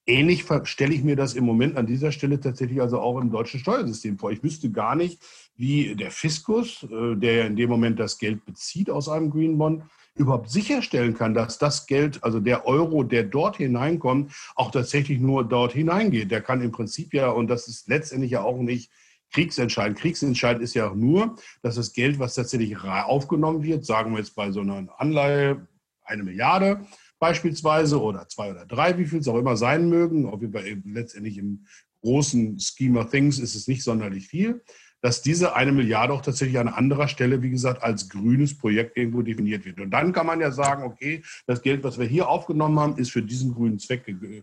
Ähnlich 0.07 0.45
stelle 0.65 0.93
ich 0.93 1.03
mir 1.03 1.15
das 1.15 1.33
im 1.33 1.45
Moment 1.45 1.77
an 1.77 1.87
dieser 1.87 2.11
Stelle 2.11 2.39
tatsächlich 2.39 2.79
also 2.79 2.99
auch 2.99 3.19
im 3.19 3.31
deutschen 3.31 3.59
Steuersystem 3.59 4.19
vor. 4.19 4.31
Ich 4.31 4.43
wüsste 4.43 4.69
gar 4.69 4.95
nicht, 4.95 5.19
wie 5.55 5.95
der 5.95 6.11
Fiskus, 6.11 6.83
äh, 6.83 7.15
der 7.15 7.47
in 7.47 7.55
dem 7.55 7.69
Moment 7.69 7.99
das 7.99 8.19
Geld 8.19 8.45
bezieht 8.45 8.89
aus 8.89 9.09
einem 9.09 9.31
Green 9.31 9.57
Bond, 9.57 9.83
überhaupt 10.15 10.49
sicherstellen 10.49 11.13
kann, 11.13 11.33
dass 11.33 11.57
das 11.57 11.87
Geld, 11.87 12.23
also 12.23 12.39
der 12.39 12.65
Euro, 12.65 13.03
der 13.03 13.23
dort 13.23 13.57
hineinkommt, 13.57 14.33
auch 14.55 14.71
tatsächlich 14.71 15.19
nur 15.19 15.43
dort 15.43 15.73
hineingeht. 15.73 16.31
Der 16.31 16.41
kann 16.41 16.61
im 16.61 16.71
Prinzip 16.71 17.13
ja, 17.13 17.29
und 17.29 17.47
das 17.47 17.67
ist 17.67 17.87
letztendlich 17.87 18.31
ja 18.31 18.41
auch 18.41 18.57
nicht 18.57 18.91
kriegsentscheidend. 19.33 19.99
Kriegsentscheidend 19.99 20.63
ist 20.63 20.73
ja 20.73 20.89
auch 20.89 20.95
nur, 20.95 21.35
dass 21.61 21.75
das 21.75 21.91
Geld, 21.91 22.19
was 22.19 22.35
tatsächlich 22.35 22.77
aufgenommen 22.81 23.61
wird, 23.63 23.85
sagen 23.85 24.11
wir 24.11 24.19
jetzt 24.19 24.35
bei 24.35 24.51
so 24.51 24.61
einer 24.61 24.87
Anleihe 24.97 25.67
eine 26.03 26.23
Milliarde 26.23 26.85
beispielsweise 27.19 28.01
oder 28.01 28.27
zwei 28.27 28.51
oder 28.51 28.65
drei, 28.65 28.97
wie 28.97 29.05
viel 29.05 29.19
es 29.19 29.27
auch 29.27 29.37
immer 29.37 29.57
sein 29.57 29.89
mögen, 29.89 30.27
auf 30.27 30.41
jeden 30.41 30.53
Fall 30.53 30.81
letztendlich 30.85 31.37
im 31.37 31.65
großen 32.01 32.59
Scheme 32.59 32.99
of 32.99 33.09
Things 33.09 33.39
ist 33.39 33.55
es 33.55 33.67
nicht 33.67 33.83
sonderlich 33.83 34.27
viel 34.27 34.61
dass 35.05 35.21
diese 35.21 35.55
eine 35.55 35.71
Milliarde 35.71 36.13
auch 36.13 36.23
tatsächlich 36.23 36.57
an 36.57 36.67
anderer 36.67 37.07
Stelle, 37.07 37.43
wie 37.43 37.51
gesagt, 37.51 37.83
als 37.83 38.09
grünes 38.09 38.57
Projekt 38.57 38.97
irgendwo 38.97 39.21
definiert 39.21 39.63
wird. 39.63 39.79
Und 39.79 39.91
dann 39.91 40.13
kann 40.13 40.25
man 40.25 40.41
ja 40.41 40.49
sagen, 40.49 40.81
okay, 40.81 41.21
das 41.45 41.61
Geld, 41.61 41.83
was 41.83 41.99
wir 41.99 42.07
hier 42.07 42.27
aufgenommen 42.27 42.79
haben, 42.79 42.97
ist 42.97 43.11
für 43.11 43.21
diesen 43.21 43.53
grünen 43.53 43.77
Zweck 43.77 44.07
äh, 44.07 44.41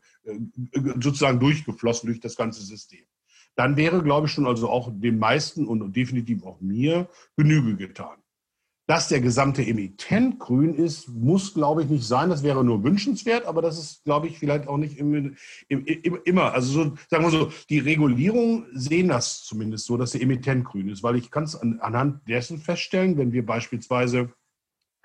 sozusagen 1.00 1.41
durchgeflossen 1.41 2.06
durch 2.06 2.20
das 2.20 2.37
ganze 2.37 2.62
System. 2.62 3.03
Dann 3.56 3.76
wäre, 3.76 4.05
glaube 4.05 4.29
ich, 4.29 4.32
schon 4.32 4.47
also 4.47 4.70
auch 4.70 4.93
den 4.94 5.19
meisten 5.19 5.67
und 5.67 5.97
definitiv 5.97 6.44
auch 6.44 6.61
mir 6.61 7.09
Genüge 7.37 7.75
getan. 7.75 8.22
Dass 8.93 9.09
der 9.09 9.23
gesamte 9.23 9.67
Emittent 9.67 10.39
grün 10.39 10.75
ist, 10.75 11.09
muss, 11.09 11.55
glaube 11.55 11.83
ich, 11.83 11.89
nicht 11.89 12.06
sein. 12.06 12.29
Das 12.29 12.43
wäre 12.43 12.62
nur 12.62 12.85
wünschenswert, 12.85 13.47
aber 13.47 13.62
das 13.62 13.79
ist, 13.79 14.05
glaube 14.05 14.29
ich, 14.29 14.39
vielleicht 14.39 14.69
auch 14.69 14.77
nicht 14.77 14.99
im, 14.99 15.35
im, 15.69 15.87
im, 15.87 16.19
immer. 16.27 16.53
Also 16.53 16.73
so, 16.73 16.97
sagen 17.09 17.25
wir 17.25 17.31
so, 17.31 17.50
die 17.71 17.79
Regulierungen 17.79 18.67
sehen 18.75 19.09
das 19.09 19.44
zumindest 19.44 19.87
so, 19.87 19.97
dass 19.97 20.11
der 20.11 20.21
Emittent 20.21 20.67
grün 20.67 20.91
ist, 20.91 21.03
weil 21.03 21.17
ich 21.17 21.31
kann 21.31 21.44
es 21.44 21.56
an, 21.56 21.81
anhand 21.81 22.29
dessen 22.29 22.59
feststellen, 22.59 23.17
wenn 23.17 23.33
wir 23.33 23.47
beispielsweise 23.47 24.31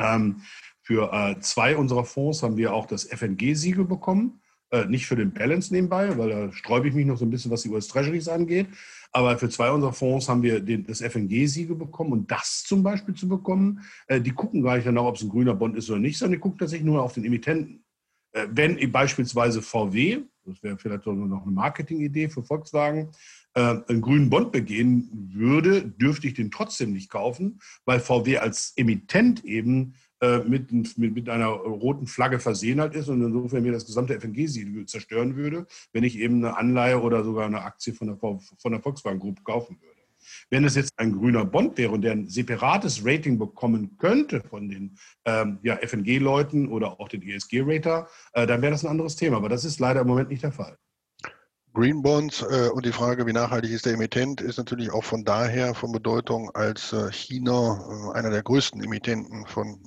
ähm, 0.02 0.42
für 0.82 1.14
äh, 1.14 1.40
zwei 1.40 1.78
unserer 1.78 2.04
Fonds 2.04 2.44
haben 2.44 2.58
wir 2.58 2.74
auch 2.74 2.88
das 2.88 3.06
FNG-Siegel 3.06 3.86
bekommen. 3.86 4.42
Äh, 4.70 4.88
nicht 4.88 5.06
für 5.06 5.16
den 5.16 5.32
Balance 5.32 5.74
nebenbei, 5.74 6.18
weil 6.18 6.30
da 6.30 6.52
sträube 6.52 6.90
ich 6.90 6.94
mich 6.94 7.06
noch 7.06 7.16
so 7.16 7.24
ein 7.24 7.30
bisschen, 7.30 7.52
was 7.52 7.62
die 7.62 7.70
US 7.70 7.88
Treasuries 7.88 8.28
angeht. 8.28 8.68
Aber 9.12 9.38
für 9.38 9.50
zwei 9.50 9.72
unserer 9.72 9.94
Fonds 9.94 10.30
haben 10.30 10.44
wir 10.44 10.60
den, 10.60 10.86
das 10.86 11.02
FNG-Siegel 11.02 11.76
bekommen. 11.76 12.12
Und 12.12 12.32
das 12.32 12.64
zum 12.66 12.84
Beispiel 12.84 13.16
zu 13.16 13.28
bekommen, 13.28 13.82
äh, 14.08 14.22
die 14.22 14.32
gucken 14.32 14.62
gar 14.62 14.76
nicht 14.76 14.88
danach, 14.88 15.04
ob 15.04 15.16
es 15.16 15.24
ein 15.24 15.30
grüner 15.30 15.56
Bond 15.56 15.76
ist 15.78 15.90
oder 15.90 16.00
nicht, 16.00 16.18
sondern 16.18 16.34
die 16.34 16.42
gucken 16.42 16.60
tatsächlich 16.60 16.86
nur 16.86 17.02
auf 17.02 17.14
den 17.14 17.26
Emittenten. 17.26 17.84
Äh, 18.34 18.48
wenn 18.52 18.92
beispielsweise 18.92 19.62
VW, 19.62 20.20
das 20.46 20.62
wäre 20.64 20.78
vielleicht 20.78 21.06
noch 21.06 21.14
eine 21.14 21.52
Marketingidee 21.52 22.30
für 22.30 22.44
Volkswagen, 22.44 23.12
äh, 23.54 23.78
einen 23.88 24.02
grünen 24.02 24.30
Bond 24.30 24.52
begehen 24.52 25.10
würde, 25.34 25.82
dürfte 25.82 26.28
ich 26.28 26.36
den 26.36 26.52
trotzdem 26.52 26.94
nicht 26.94 27.10
kaufen, 27.10 27.60
weil 27.86 28.00
VW 28.00 28.38
als 28.38 28.74
Emittent 28.76 29.44
eben 29.44 29.96
äh, 30.22 30.40
mit, 30.40 30.72
mit, 30.72 30.98
mit, 30.98 31.30
einer 31.30 31.48
roten 31.48 32.08
Flagge 32.08 32.40
versehen 32.40 32.82
halt 32.82 32.96
ist 32.96 33.08
und 33.08 33.22
insofern 33.22 33.64
mir 33.64 33.72
das 33.72 33.86
gesamte 33.86 34.20
FNG-Siegel 34.20 34.86
zerstören 34.86 35.36
würde, 35.36 35.68
wenn 35.94 36.04
ich 36.04 36.18
eben 36.18 36.44
eine 36.44 36.58
Anleihe 36.58 37.02
oder 37.02 37.24
sogar 37.24 37.46
eine 37.46 37.62
Aktie 37.62 37.94
von 37.94 38.08
der, 38.08 38.18
von 38.18 38.72
der 38.72 38.82
Volkswagen 38.82 39.20
Group 39.20 39.44
kaufen 39.44 39.78
würde. 39.82 39.98
Wenn 40.50 40.66
es 40.66 40.76
jetzt 40.76 40.92
ein 40.98 41.14
grüner 41.14 41.46
Bond 41.46 41.78
wäre 41.78 41.92
und 41.92 42.02
der 42.02 42.14
ein 42.14 42.28
separates 42.28 43.06
Rating 43.06 43.38
bekommen 43.38 43.98
könnte 43.98 44.42
von 44.42 44.70
den 44.70 44.98
ähm, 45.26 45.60
ja, 45.64 45.78
FNG-Leuten 45.78 46.68
oder 46.68 47.00
auch 47.00 47.10
den 47.10 47.22
ESG-Rater, 47.22 48.08
äh, 48.34 48.48
dann 48.48 48.62
wäre 48.62 48.72
das 48.72 48.84
ein 48.84 48.92
anderes 48.92 49.16
Thema. 49.16 49.38
Aber 49.38 49.50
das 49.50 49.66
ist 49.66 49.80
leider 49.80 50.02
im 50.02 50.08
Moment 50.08 50.30
nicht 50.30 50.44
der 50.44 50.52
Fall. 50.52 50.78
Green 51.78 52.02
Bonds 52.02 52.42
äh, 52.42 52.70
und 52.74 52.88
die 52.88 52.92
Frage, 52.92 53.28
wie 53.28 53.34
nachhaltig 53.34 53.70
ist 53.70 53.86
der 53.86 53.94
Emittent, 53.94 54.42
ist 54.42 54.58
natürlich 54.58 54.90
auch 54.90 55.04
von 55.04 55.24
daher 55.24 55.76
von 55.76 55.92
Bedeutung, 55.92 56.50
als 56.56 56.92
äh, 56.92 57.12
China 57.12 58.12
äh, 58.16 58.18
einer 58.18 58.32
der 58.32 58.42
größten 58.42 58.84
Emittenten 58.84 59.46
von 59.46 59.80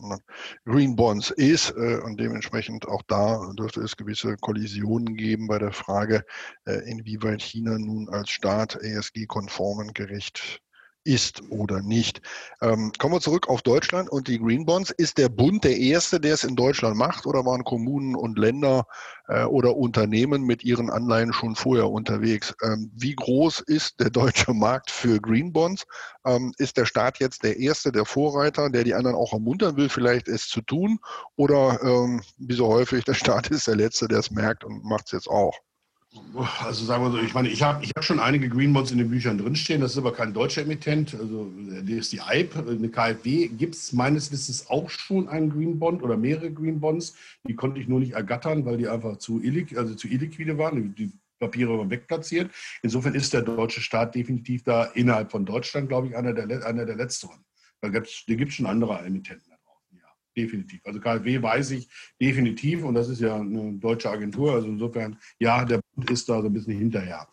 Green 0.64 0.94
Bonds 0.94 1.30
ist 1.30 1.70
äh, 1.72 1.98
und 2.04 2.20
dementsprechend 2.20 2.86
auch 2.86 3.02
da 3.08 3.40
dürfte 3.58 3.80
es 3.80 3.96
gewisse 3.96 4.36
Kollisionen 4.36 5.16
geben 5.16 5.48
bei 5.48 5.58
der 5.58 5.72
Frage, 5.72 6.24
äh, 6.64 6.74
inwieweit 6.88 7.42
China 7.42 7.76
nun 7.76 8.08
als 8.08 8.30
Staat 8.30 8.76
ESG-konformen 8.76 9.92
gerecht 9.92 10.60
ist 11.04 11.42
oder 11.50 11.80
nicht. 11.80 12.20
Ähm, 12.60 12.92
kommen 12.98 13.14
wir 13.14 13.20
zurück 13.20 13.48
auf 13.48 13.62
Deutschland 13.62 14.10
und 14.10 14.28
die 14.28 14.38
Green 14.38 14.66
Bonds. 14.66 14.90
Ist 14.90 15.18
der 15.18 15.28
Bund 15.28 15.64
der 15.64 15.76
erste, 15.76 16.20
der 16.20 16.34
es 16.34 16.44
in 16.44 16.56
Deutschland 16.56 16.96
macht 16.96 17.26
oder 17.26 17.44
waren 17.46 17.64
Kommunen 17.64 18.14
und 18.14 18.38
Länder 18.38 18.86
äh, 19.28 19.44
oder 19.44 19.76
Unternehmen 19.76 20.42
mit 20.42 20.62
ihren 20.62 20.90
Anleihen 20.90 21.32
schon 21.32 21.56
vorher 21.56 21.90
unterwegs? 21.90 22.54
Ähm, 22.62 22.90
wie 22.94 23.14
groß 23.14 23.60
ist 23.60 24.00
der 24.00 24.10
deutsche 24.10 24.52
Markt 24.52 24.90
für 24.90 25.20
Green 25.20 25.52
Bonds? 25.52 25.86
Ähm, 26.26 26.52
ist 26.58 26.76
der 26.76 26.86
Staat 26.86 27.18
jetzt 27.18 27.44
der 27.44 27.58
erste, 27.58 27.92
der 27.92 28.04
Vorreiter, 28.04 28.68
der 28.68 28.84
die 28.84 28.94
anderen 28.94 29.16
auch 29.16 29.32
ermuntern 29.32 29.76
will, 29.76 29.88
vielleicht 29.88 30.28
es 30.28 30.48
zu 30.48 30.60
tun? 30.60 30.98
Oder 31.36 31.80
ähm, 31.82 32.22
wie 32.36 32.54
so 32.54 32.68
häufig, 32.68 33.04
der 33.04 33.14
Staat 33.14 33.48
ist 33.50 33.66
der 33.66 33.76
Letzte, 33.76 34.06
der 34.06 34.18
es 34.18 34.30
merkt 34.30 34.64
und 34.64 34.84
macht 34.84 35.06
es 35.06 35.12
jetzt 35.12 35.28
auch? 35.28 35.58
Also 36.64 36.84
sagen 36.84 37.04
wir 37.04 37.10
so, 37.12 37.18
ich 37.18 37.34
meine, 37.34 37.48
ich 37.48 37.62
habe 37.62 37.84
ich 37.84 37.92
hab 37.96 38.02
schon 38.02 38.18
einige 38.18 38.48
Green 38.48 38.72
Bonds 38.72 38.90
in 38.90 38.98
den 38.98 39.10
Büchern 39.10 39.38
drinstehen, 39.38 39.80
das 39.80 39.92
ist 39.92 39.98
aber 39.98 40.12
kein 40.12 40.32
deutscher 40.32 40.62
Emittent, 40.62 41.14
also 41.14 41.48
die 41.56 41.94
ist 41.94 42.12
die 42.12 42.20
EIB, 42.20 42.56
eine 42.56 42.88
KfW 42.88 43.46
gibt 43.48 43.76
es 43.76 43.92
meines 43.92 44.32
Wissens 44.32 44.68
auch 44.68 44.90
schon 44.90 45.28
einen 45.28 45.50
Green 45.50 45.78
Bond 45.78 46.02
oder 46.02 46.16
mehrere 46.16 46.50
Green 46.50 46.80
Bonds, 46.80 47.14
die 47.46 47.54
konnte 47.54 47.80
ich 47.80 47.86
nur 47.86 48.00
nicht 48.00 48.12
ergattern, 48.12 48.64
weil 48.64 48.76
die 48.76 48.88
einfach 48.88 49.18
zu, 49.18 49.40
illiq 49.40 49.76
also 49.76 49.94
zu 49.94 50.08
illiquide 50.08 50.58
waren, 50.58 50.94
die 50.96 51.12
Papiere 51.38 51.78
waren 51.78 51.90
wegplatziert. 51.90 52.50
Insofern 52.82 53.14
ist 53.14 53.32
der 53.32 53.42
deutsche 53.42 53.80
Staat 53.80 54.14
definitiv 54.14 54.62
da 54.64 54.84
innerhalb 54.84 55.30
von 55.30 55.46
Deutschland, 55.46 55.88
glaube 55.88 56.08
ich, 56.08 56.16
einer 56.16 56.34
der, 56.34 56.66
einer 56.66 56.86
der 56.86 56.96
letzteren. 56.96 57.44
Da 57.80 57.88
gibt 57.88 58.08
es 58.08 58.54
schon 58.54 58.66
andere 58.66 58.98
Emittenten. 58.98 59.50
definitiv. 60.36 60.80
Also 60.84 61.00
KfW 61.00 61.42
weiß 61.42 61.72
ich 61.72 61.88
definitiv 62.20 62.84
und 62.84 62.94
das 62.94 63.08
ist 63.08 63.20
ja 63.20 63.36
eine 63.36 63.72
deutsche 63.74 64.10
Agentur. 64.10 64.52
Also 64.52 64.68
insofern, 64.68 65.18
ja, 65.38 65.64
der 65.64 65.79
Bund 65.94 66.10
ist 66.10 66.28
da 66.28 66.40
so 66.40 66.46
ein 66.46 66.52
bisschen 66.52 66.76
hinterher. 66.76 67.28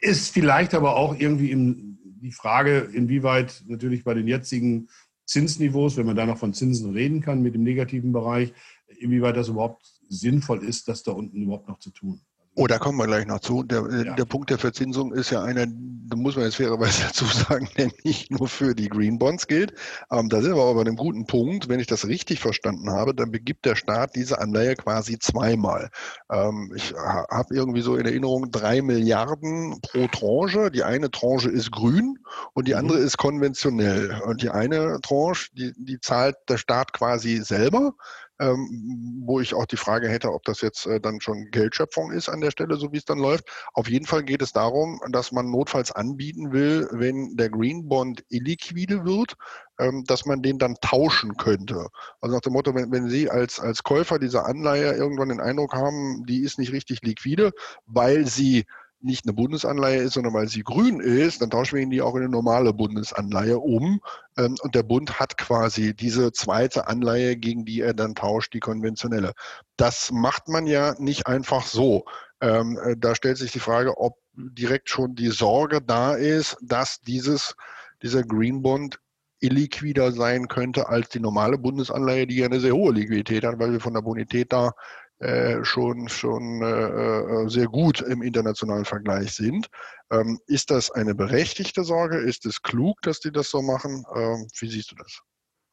Ist 0.00 0.30
vielleicht 0.30 0.74
aber 0.74 0.96
auch 0.96 1.14
irgendwie 1.18 1.50
im, 1.50 1.98
die 2.20 2.32
Frage, 2.32 2.78
inwieweit 2.92 3.62
natürlich 3.66 4.04
bei 4.04 4.14
den 4.14 4.28
jetzigen 4.28 4.88
Zinsniveaus, 5.26 5.96
wenn 5.96 6.06
man 6.06 6.16
da 6.16 6.26
noch 6.26 6.38
von 6.38 6.52
Zinsen 6.52 6.92
reden 6.92 7.20
kann 7.20 7.42
mit 7.42 7.54
dem 7.54 7.62
negativen 7.62 8.12
Bereich, 8.12 8.52
inwieweit 8.98 9.36
das 9.36 9.48
überhaupt 9.48 9.86
sinnvoll 10.08 10.62
ist, 10.64 10.88
das 10.88 11.02
da 11.02 11.12
unten 11.12 11.42
überhaupt 11.42 11.68
noch 11.68 11.78
zu 11.78 11.90
tun. 11.90 12.20
Oh, 12.54 12.66
da 12.66 12.78
kommen 12.78 12.98
wir 12.98 13.06
gleich 13.06 13.26
noch 13.26 13.40
zu. 13.40 13.62
Der, 13.62 13.86
äh, 13.86 14.06
ja. 14.06 14.14
der 14.14 14.24
Punkt 14.26 14.50
der 14.50 14.58
Verzinsung 14.58 15.12
ist 15.14 15.30
ja 15.30 15.42
einer, 15.42 15.66
da 16.12 16.16
muss 16.16 16.36
man 16.36 16.44
jetzt 16.44 16.56
fairerweise 16.56 17.02
dazu 17.06 17.24
sagen, 17.24 17.68
der 17.78 17.90
nicht 18.04 18.30
nur 18.30 18.46
für 18.46 18.74
die 18.74 18.88
Green 18.88 19.18
Bonds 19.18 19.46
gilt. 19.46 19.72
Ähm, 20.10 20.28
da 20.28 20.42
sind 20.42 20.54
wir 20.54 20.62
aber 20.62 20.74
bei 20.74 20.80
einem 20.82 20.96
guten 20.96 21.26
Punkt. 21.26 21.70
Wenn 21.70 21.80
ich 21.80 21.86
das 21.86 22.06
richtig 22.06 22.38
verstanden 22.38 22.90
habe, 22.90 23.14
dann 23.14 23.30
begibt 23.30 23.64
der 23.64 23.76
Staat 23.76 24.14
diese 24.14 24.38
Anleihe 24.38 24.76
quasi 24.76 25.18
zweimal. 25.18 25.88
Ähm, 26.30 26.70
ich 26.76 26.92
habe 26.94 27.54
irgendwie 27.54 27.80
so 27.80 27.96
in 27.96 28.04
Erinnerung 28.04 28.50
drei 28.50 28.82
Milliarden 28.82 29.80
pro 29.80 30.06
Tranche. 30.08 30.70
Die 30.70 30.82
eine 30.82 31.10
Tranche 31.10 31.48
ist 31.48 31.72
grün 31.72 32.18
und 32.52 32.68
die 32.68 32.72
mhm. 32.72 32.78
andere 32.80 32.98
ist 32.98 33.16
konventionell. 33.16 34.20
Und 34.26 34.42
die 34.42 34.50
eine 34.50 35.00
Tranche, 35.00 35.48
die, 35.54 35.72
die 35.78 35.98
zahlt 35.98 36.36
der 36.48 36.58
Staat 36.58 36.92
quasi 36.92 37.38
selber 37.38 37.94
ähm, 38.42 39.22
wo 39.24 39.38
ich 39.38 39.54
auch 39.54 39.66
die 39.66 39.76
Frage 39.76 40.08
hätte, 40.08 40.32
ob 40.32 40.42
das 40.44 40.60
jetzt 40.62 40.86
äh, 40.86 41.00
dann 41.00 41.20
schon 41.20 41.50
Geldschöpfung 41.52 42.10
ist 42.10 42.28
an 42.28 42.40
der 42.40 42.50
Stelle, 42.50 42.76
so 42.76 42.92
wie 42.92 42.96
es 42.96 43.04
dann 43.04 43.18
läuft. 43.18 43.44
Auf 43.72 43.88
jeden 43.88 44.06
Fall 44.06 44.24
geht 44.24 44.42
es 44.42 44.52
darum, 44.52 45.00
dass 45.10 45.30
man 45.30 45.50
notfalls 45.50 45.92
anbieten 45.92 46.52
will, 46.52 46.88
wenn 46.90 47.36
der 47.36 47.50
Green 47.50 47.88
Bond 47.88 48.24
illiquide 48.30 49.04
wird, 49.04 49.36
ähm, 49.78 50.02
dass 50.06 50.26
man 50.26 50.42
den 50.42 50.58
dann 50.58 50.74
tauschen 50.80 51.36
könnte. 51.36 51.86
Also 52.20 52.34
nach 52.34 52.42
dem 52.42 52.54
Motto, 52.54 52.74
wenn, 52.74 52.90
wenn 52.90 53.08
Sie 53.08 53.30
als, 53.30 53.60
als 53.60 53.84
Käufer 53.84 54.18
dieser 54.18 54.46
Anleihe 54.46 54.92
irgendwann 54.92 55.28
den 55.28 55.40
Eindruck 55.40 55.74
haben, 55.74 56.24
die 56.26 56.40
ist 56.40 56.58
nicht 56.58 56.72
richtig 56.72 57.02
liquide, 57.02 57.52
weil 57.86 58.26
sie 58.26 58.64
nicht 59.02 59.26
eine 59.26 59.32
Bundesanleihe 59.32 60.00
ist, 60.02 60.14
sondern 60.14 60.34
weil 60.34 60.48
sie 60.48 60.62
grün 60.62 61.00
ist, 61.00 61.42
dann 61.42 61.50
tauschen 61.50 61.76
wir 61.76 61.82
ihn 61.82 61.90
die 61.90 62.02
auch 62.02 62.14
in 62.14 62.22
eine 62.22 62.30
normale 62.30 62.72
Bundesanleihe 62.72 63.58
um. 63.58 64.00
Ähm, 64.36 64.56
und 64.62 64.74
der 64.74 64.82
Bund 64.82 65.18
hat 65.20 65.36
quasi 65.36 65.94
diese 65.94 66.32
zweite 66.32 66.86
Anleihe, 66.86 67.36
gegen 67.36 67.64
die 67.64 67.80
er 67.80 67.94
dann 67.94 68.14
tauscht, 68.14 68.54
die 68.54 68.60
konventionelle. 68.60 69.32
Das 69.76 70.10
macht 70.12 70.48
man 70.48 70.66
ja 70.66 70.94
nicht 70.98 71.26
einfach 71.26 71.66
so. 71.66 72.04
Ähm, 72.40 72.78
äh, 72.82 72.96
da 72.96 73.14
stellt 73.14 73.38
sich 73.38 73.52
die 73.52 73.60
Frage, 73.60 73.98
ob 73.98 74.18
direkt 74.34 74.88
schon 74.88 75.14
die 75.14 75.28
Sorge 75.28 75.80
da 75.80 76.14
ist, 76.14 76.56
dass 76.62 77.00
dieses, 77.00 77.54
dieser 78.02 78.22
Green 78.22 78.62
Bond 78.62 78.98
illiquider 79.40 80.12
sein 80.12 80.48
könnte 80.48 80.88
als 80.88 81.08
die 81.08 81.20
normale 81.20 81.58
Bundesanleihe, 81.58 82.26
die 82.26 82.36
ja 82.36 82.46
eine 82.46 82.60
sehr 82.60 82.74
hohe 82.74 82.92
Liquidität 82.92 83.44
hat, 83.44 83.58
weil 83.58 83.72
wir 83.72 83.80
von 83.80 83.94
der 83.94 84.02
Bonität 84.02 84.52
da 84.52 84.72
äh, 85.22 85.64
schon, 85.64 86.08
schon 86.08 86.62
äh, 86.62 87.44
äh, 87.44 87.48
sehr 87.48 87.66
gut 87.66 88.00
im 88.00 88.22
internationalen 88.22 88.84
Vergleich 88.84 89.32
sind. 89.32 89.68
Ähm, 90.10 90.40
ist 90.46 90.70
das 90.70 90.90
eine 90.90 91.14
berechtigte 91.14 91.84
Sorge? 91.84 92.18
Ist 92.18 92.44
es 92.44 92.60
klug, 92.62 93.00
dass 93.02 93.20
die 93.20 93.30
das 93.30 93.48
so 93.48 93.62
machen? 93.62 94.04
Ähm, 94.16 94.48
wie 94.58 94.68
siehst 94.68 94.90
du 94.90 94.96
das? 94.96 95.22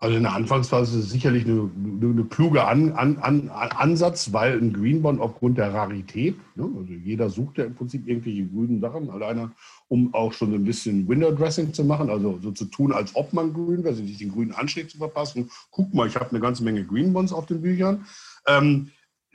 Also 0.01 0.15
in 0.15 0.24
der 0.24 0.34
Anfangsphase 0.34 0.98
ist 0.98 1.06
es 1.06 1.12
sicherlich 1.12 1.46
eine, 1.46 1.70
eine, 1.75 2.24
kluge 2.25 2.63
an, 2.63 2.94
an, 2.94 3.18
an, 3.18 3.50
Ansatz, 3.50 4.32
weil 4.32 4.58
ein 4.58 4.72
Greenbond 4.72 5.20
aufgrund 5.20 5.58
der 5.58 5.74
Rarität, 5.74 6.38
ne, 6.56 6.70
also 6.77 6.94
jeder 6.94 7.29
sucht 7.29 7.58
ja 7.58 7.65
im 7.65 7.75
Prinzip 7.75 8.08
irgendwelche 8.08 8.46
grünen 8.46 8.79
Sachen, 8.79 9.10
alleine 9.10 9.51
um 9.89 10.13
auch 10.13 10.32
schon 10.32 10.53
ein 10.53 10.63
bisschen 10.63 11.06
Window 11.10 11.32
Dressing 11.32 11.74
zu 11.74 11.84
machen, 11.84 12.10
also 12.10 12.39
so 12.41 12.51
zu 12.51 12.65
tun, 12.65 12.94
als 12.94 13.13
ob 13.15 13.34
man 13.34 13.51
grün 13.51 13.84
wäre, 13.84 13.94
sich 13.94 14.20
den 14.20 14.32
grünen 14.32 14.53
Anstieg 14.53 14.89
zu 14.89 15.00
verpassen. 15.00 15.50
Guck 15.72 15.94
mal, 15.94 16.08
ich 16.08 16.15
habe 16.15 16.29
eine 16.29 16.39
ganze 16.39 16.63
Menge 16.63 16.86
Greenbonds 16.86 17.34
auf 17.34 17.48
den 17.48 17.62
Büchern. 17.62 18.06
Ähm, 18.48 18.91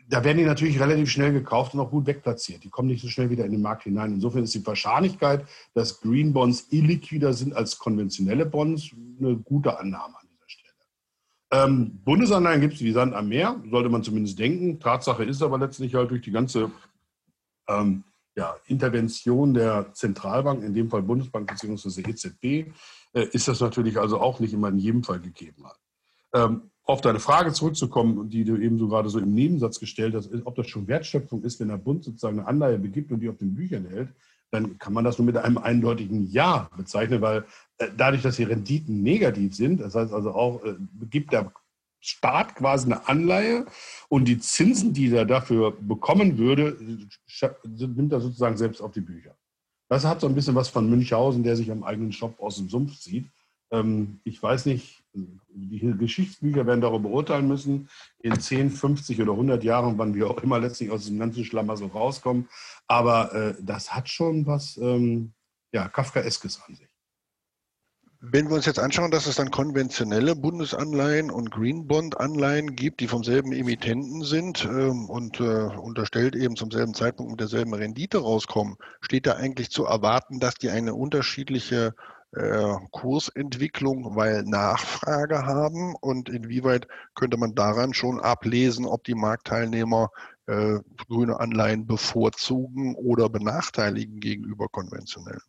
da 0.08 0.23
werden 0.23 0.38
die 0.38 0.44
natürlich 0.44 0.80
relativ 0.80 1.11
schnell 1.11 1.32
gekauft 1.32 1.75
und 1.75 1.80
auch 1.80 1.90
gut 1.90 2.06
wegplatziert. 2.06 2.64
Die 2.64 2.70
kommen 2.70 2.88
nicht 2.88 3.02
so 3.02 3.08
schnell 3.08 3.30
wieder 3.30 3.44
in 3.44 3.52
den 3.52 3.62
Markt 3.62 3.84
hinein. 3.84 4.12
Insofern 4.12 4.44
ist 4.44 4.54
die 4.54 4.66
Wahrscheinlichkeit, 4.66 5.46
dass 5.73 6.00
Green 6.00 6.32
Bonds 6.32 6.66
illiquider 6.70 7.32
sind 7.32 7.54
als 7.54 7.78
konventionelle 7.78 8.46
Bonds, 8.46 8.90
eine 9.18 9.37
gute 9.37 9.78
Annahme 9.78 10.14
an 10.18 10.28
dieser 10.30 10.49
Stelle. 10.49 10.75
Ähm, 11.52 12.00
Bundesanleihen 12.04 12.61
gibt 12.61 12.75
es 12.75 12.80
wie 12.80 12.92
Sand 12.92 13.14
am 13.14 13.28
Meer, 13.28 13.62
sollte 13.70 13.88
man 13.88 14.02
zumindest 14.02 14.38
denken. 14.38 14.78
Tatsache 14.78 15.25
ist 15.25 15.42
aber 15.42 15.58
letztlich 15.58 15.94
halt 15.94 16.11
durch 16.11 16.23
die 16.23 16.32
ganze 16.32 16.70
ähm, 17.68 18.04
ja, 18.37 18.56
Intervention 18.66 19.54
der 19.54 19.92
Zentralbank, 19.94 20.62
in 20.64 20.75
dem 20.75 20.90
Fall 20.90 21.02
Bundesbank 21.02 21.49
bzw. 21.49 22.02
EZB, 22.11 22.73
äh, 23.14 23.28
ist 23.32 23.49
das 23.49 23.61
natürlich 23.61 23.99
also 23.99 24.20
auch 24.20 24.40
nicht 24.40 24.52
immer 24.52 24.68
in 24.68 24.78
jedem 24.78 25.02
Fall 25.02 25.20
gegeben. 25.20 25.64
Ähm, 26.34 26.70
auf 26.85 27.00
deine 27.00 27.19
Frage 27.19 27.53
zurückzukommen, 27.53 28.29
die 28.29 28.45
du 28.45 28.57
eben 28.57 28.79
so 28.79 28.88
gerade 28.88 29.09
so 29.09 29.19
im 29.19 29.33
Nebensatz 29.33 29.81
gestellt 29.81 30.14
hast, 30.14 30.31
ob 30.45 30.55
das 30.55 30.69
schon 30.69 30.87
Wertschöpfung 30.87 31.43
ist, 31.43 31.59
wenn 31.61 31.69
der 31.69 31.79
Bund 31.79 32.05
sozusagen 32.05 32.38
eine 32.38 32.49
Anleihe 32.49 32.79
begibt 32.79 33.11
und 33.11 33.21
die 33.21 33.29
auf 33.29 33.38
den 33.38 33.55
Büchern 33.55 33.87
hält, 33.87 34.11
dann 34.50 34.79
kann 34.79 34.93
man 34.93 35.05
das 35.05 35.19
nur 35.19 35.26
mit 35.26 35.37
einem 35.37 35.59
eindeutigen 35.59 36.31
Ja 36.31 36.69
bezeichnen, 36.76 37.21
weil 37.21 37.45
äh, 37.79 37.88
dadurch, 37.97 38.23
dass 38.23 38.37
die 38.37 38.45
Renditen 38.45 39.03
negativ 39.03 39.57
sind, 39.57 39.81
das 39.81 39.95
heißt 39.95 40.12
also 40.12 40.33
auch, 40.33 40.62
äh, 40.64 40.75
begibt 40.93 41.33
der 41.33 41.53
Staat 42.00 42.55
quasi 42.55 42.87
eine 42.87 43.09
Anleihe 43.09 43.64
und 44.11 44.26
die 44.26 44.38
Zinsen, 44.38 44.93
die 44.93 45.11
er 45.11 45.25
dafür 45.25 45.73
bekommen 45.73 46.37
würde, 46.37 46.76
nimmt 47.64 48.12
er 48.12 48.21
sozusagen 48.21 48.59
selbst 48.59 48.83
auf 48.83 48.93
die 48.93 49.00
Bücher. 49.00 49.35
Das 49.88 50.05
hat 50.05 50.21
so 50.21 50.26
ein 50.26 50.35
bisschen 50.35 50.55
was 50.55 50.69
von 50.69 50.88
Münchhausen, 50.88 51.43
der 51.43 51.57
sich 51.57 51.71
am 51.71 51.83
eigenen 51.83 52.12
Shop 52.12 52.38
aus 52.41 52.57
dem 52.57 52.69
Sumpf 52.69 52.99
zieht. 52.99 53.31
Ähm, 53.75 54.21
ich 54.25 54.43
weiß 54.43 54.66
nicht, 54.66 55.02
die 55.12 55.95
Geschichtsbücher 55.99 56.66
werden 56.66 56.81
darüber 56.81 57.09
beurteilen 57.09 57.47
müssen, 57.49 57.88
in 58.21 58.38
10, 58.38 58.71
50 58.71 59.21
oder 59.23 59.33
100 59.33 59.62
Jahren, 59.62 59.99
wann 59.99 60.14
wir 60.14 60.28
auch 60.28 60.43
immer 60.43 60.59
letztlich 60.59 60.90
aus 60.90 61.07
dem 61.07 61.19
ganzen 61.19 61.45
Schlammer 61.45 61.76
so 61.76 61.87
rauskommen. 61.87 62.49
Aber 62.87 63.33
äh, 63.33 63.54
das 63.61 63.95
hat 63.95 64.09
schon 64.09 64.47
was 64.47 64.76
ähm, 64.76 65.33
ja, 65.73 65.88
Kafkaeskes 65.88 66.61
an 66.66 66.75
sich. 66.76 66.88
Wenn 68.26 68.49
wir 68.49 68.57
uns 68.57 68.64
jetzt 68.64 68.78
anschauen, 68.78 69.11
dass 69.11 69.26
es 69.26 69.37
dann 69.37 69.50
konventionelle 69.50 70.35
Bundesanleihen 70.35 71.31
und 71.31 71.50
Greenbond-Anleihen 71.50 72.75
gibt, 72.75 73.00
die 73.00 73.07
vom 73.07 73.23
selben 73.23 73.52
Emittenten 73.52 74.23
sind 74.25 74.64
ähm, 74.64 75.11
und 75.11 75.40
äh, 75.40 75.43
unterstellt 75.43 76.35
eben 76.35 76.57
zum 76.57 76.71
selben 76.71 76.95
Zeitpunkt 76.95 77.33
mit 77.33 77.40
derselben 77.40 77.75
Rendite 77.75 78.19
rauskommen, 78.19 78.76
steht 79.02 79.26
da 79.26 79.35
eigentlich 79.35 79.71
zu 79.71 79.85
erwarten, 79.85 80.40
dass 80.40 80.54
die 80.54 80.71
eine 80.71 80.95
unterschiedliche 80.95 81.95
äh, 82.35 82.75
Kursentwicklung, 82.91 84.17
weil 84.17 84.43
Nachfrage 84.43 85.47
haben 85.47 85.95
und 86.00 86.29
inwieweit 86.29 86.88
könnte 87.14 87.37
man 87.37 87.55
daran 87.55 87.95
schon 87.95 88.21
ablesen, 88.21 88.87
ob 88.87 89.05
die 89.05 89.14
Marktteilnehmer 89.14 90.11
äh, 90.47 90.79
grüne 91.09 91.41
Anleihen 91.41 91.87
bevorzugen 91.87 92.95
oder 92.97 93.29
benachteiligen 93.29 94.21
gegenüber 94.21 94.69
konventionellen? 94.69 95.41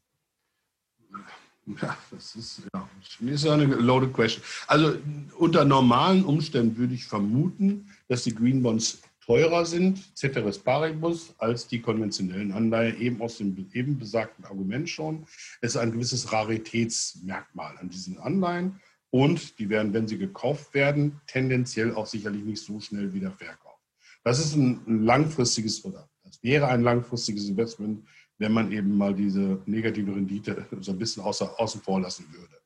Ja, 1.81 1.97
das 2.11 2.35
ist, 2.35 2.61
ja, 2.73 2.87
das 3.19 3.41
ist 3.41 3.47
eine 3.47 3.65
loaded 3.65 4.13
question. 4.13 4.43
Also 4.67 4.97
unter 5.37 5.65
normalen 5.65 6.23
Umständen 6.23 6.77
würde 6.77 6.93
ich 6.93 7.05
vermuten, 7.05 7.89
dass 8.07 8.23
die 8.23 8.35
Green 8.35 8.61
Bonds 8.61 9.01
teurer 9.25 9.65
sind, 9.65 10.03
ceteris 10.15 10.59
paribus, 10.59 11.33
als 11.37 11.67
die 11.67 11.81
konventionellen 11.81 12.51
Anleihen, 12.51 12.99
eben 13.01 13.21
aus 13.21 13.37
dem 13.37 13.55
eben 13.73 13.97
besagten 13.97 14.45
Argument 14.45 14.89
schon. 14.89 15.25
Es 15.61 15.71
ist 15.71 15.77
ein 15.77 15.91
gewisses 15.91 16.31
Raritätsmerkmal 16.31 17.75
an 17.79 17.89
diesen 17.89 18.17
Anleihen 18.19 18.79
und 19.09 19.57
die 19.59 19.69
werden, 19.69 19.93
wenn 19.93 20.07
sie 20.07 20.17
gekauft 20.17 20.73
werden, 20.73 21.21
tendenziell 21.27 21.95
auch 21.95 22.05
sicherlich 22.05 22.43
nicht 22.43 22.63
so 22.63 22.79
schnell 22.79 23.13
wieder 23.13 23.31
verkauft. 23.31 23.81
Das 24.23 24.39
ist 24.39 24.55
ein, 24.55 24.81
langfristiges 25.05 25.83
oder 25.85 26.09
das 26.23 26.41
wäre 26.43 26.67
ein 26.67 26.81
langfristiges 26.81 27.47
Investment, 27.47 28.07
wenn 28.37 28.51
man 28.51 28.71
eben 28.71 28.97
mal 28.97 29.13
diese 29.13 29.61
negative 29.65 30.13
Rendite 30.13 30.65
so 30.81 30.91
ein 30.91 30.97
bisschen 30.97 31.23
außer, 31.23 31.59
außen 31.59 31.81
vor 31.81 32.01
lassen 32.01 32.25
würde. 32.31 32.59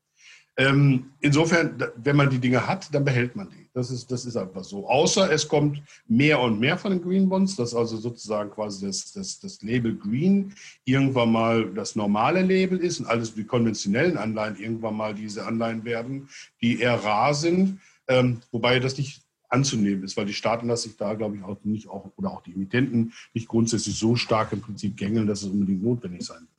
Ähm, 0.60 1.12
insofern, 1.22 1.82
wenn 1.96 2.18
man 2.18 2.30
die 2.30 2.38
Dinge 2.38 2.68
hat, 2.68 2.94
dann 2.94 3.06
behält 3.06 3.34
man 3.34 3.50
die. 3.50 3.70
Das 3.74 3.90
ist, 3.90 4.12
das 4.12 4.26
ist 4.26 4.36
einfach 4.36 4.66
so. 4.66 4.90
Außer 4.90 5.32
es 5.32 5.48
kommt 5.48 5.82
mehr 6.06 6.38
und 6.42 6.60
mehr 6.60 6.78
von 6.78 6.92
den 6.92 7.02
Green 7.02 7.30
Bonds, 7.30 7.56
dass 7.56 7.74
also 7.74 7.96
sozusagen 7.96 8.52
quasi 8.52 8.86
das, 8.86 9.14
das, 9.14 9.40
das 9.40 9.62
Label 9.62 9.96
Green 9.96 10.54
irgendwann 10.84 11.32
mal 11.32 11.74
das 11.74 11.96
normale 11.96 12.42
Label 12.42 12.78
ist 12.78 13.00
und 13.00 13.06
alles 13.06 13.34
die 13.34 13.46
konventionellen 13.46 14.18
Anleihen 14.18 14.58
irgendwann 14.58 14.98
mal 14.98 15.16
diese 15.16 15.46
Anleihen 15.46 15.86
werden, 15.86 16.28
die 16.62 16.82
eher 16.82 16.96
rar 16.96 17.34
sind. 17.34 17.80
Ähm, 18.10 18.42
wobei 18.52 18.82
das 18.82 18.98
nicht 18.98 19.22
anzunehmen 19.48 20.04
ist, 20.04 20.18
weil 20.18 20.26
die 20.26 20.34
Staaten 20.34 20.68
das 20.68 20.84
sich 20.84 20.98
da, 20.98 21.14
glaube 21.14 21.38
ich, 21.38 21.44
auch 21.44 21.56
nicht 21.64 21.88
auch, 21.88 22.12
oder 22.18 22.32
auch 22.32 22.44
die 22.44 22.54
Emittenten 22.54 23.14
nicht 23.34 23.48
grundsätzlich 23.48 23.98
so 23.98 24.18
stark 24.18 24.52
im 24.52 24.60
Prinzip 24.60 24.98
gängeln, 24.98 25.26
dass 25.26 25.42
es 25.42 25.48
unbedingt 25.48 25.84
notwendig 25.84 26.26
sein 26.26 26.42
wird. 26.42 26.59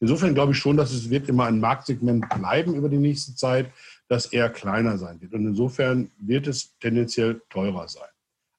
Insofern 0.00 0.34
glaube 0.34 0.52
ich 0.52 0.58
schon, 0.58 0.76
dass 0.76 0.92
es 0.92 1.10
wird 1.10 1.28
immer 1.28 1.44
ein 1.44 1.60
Marktsegment 1.60 2.28
bleiben 2.30 2.74
über 2.74 2.88
die 2.88 2.98
nächste 2.98 3.34
Zeit, 3.34 3.70
das 4.08 4.26
eher 4.26 4.48
kleiner 4.48 4.96
sein 4.98 5.20
wird. 5.20 5.34
Und 5.34 5.46
insofern 5.46 6.10
wird 6.18 6.46
es 6.46 6.76
tendenziell 6.78 7.42
teurer 7.50 7.86
sein. 7.86 8.08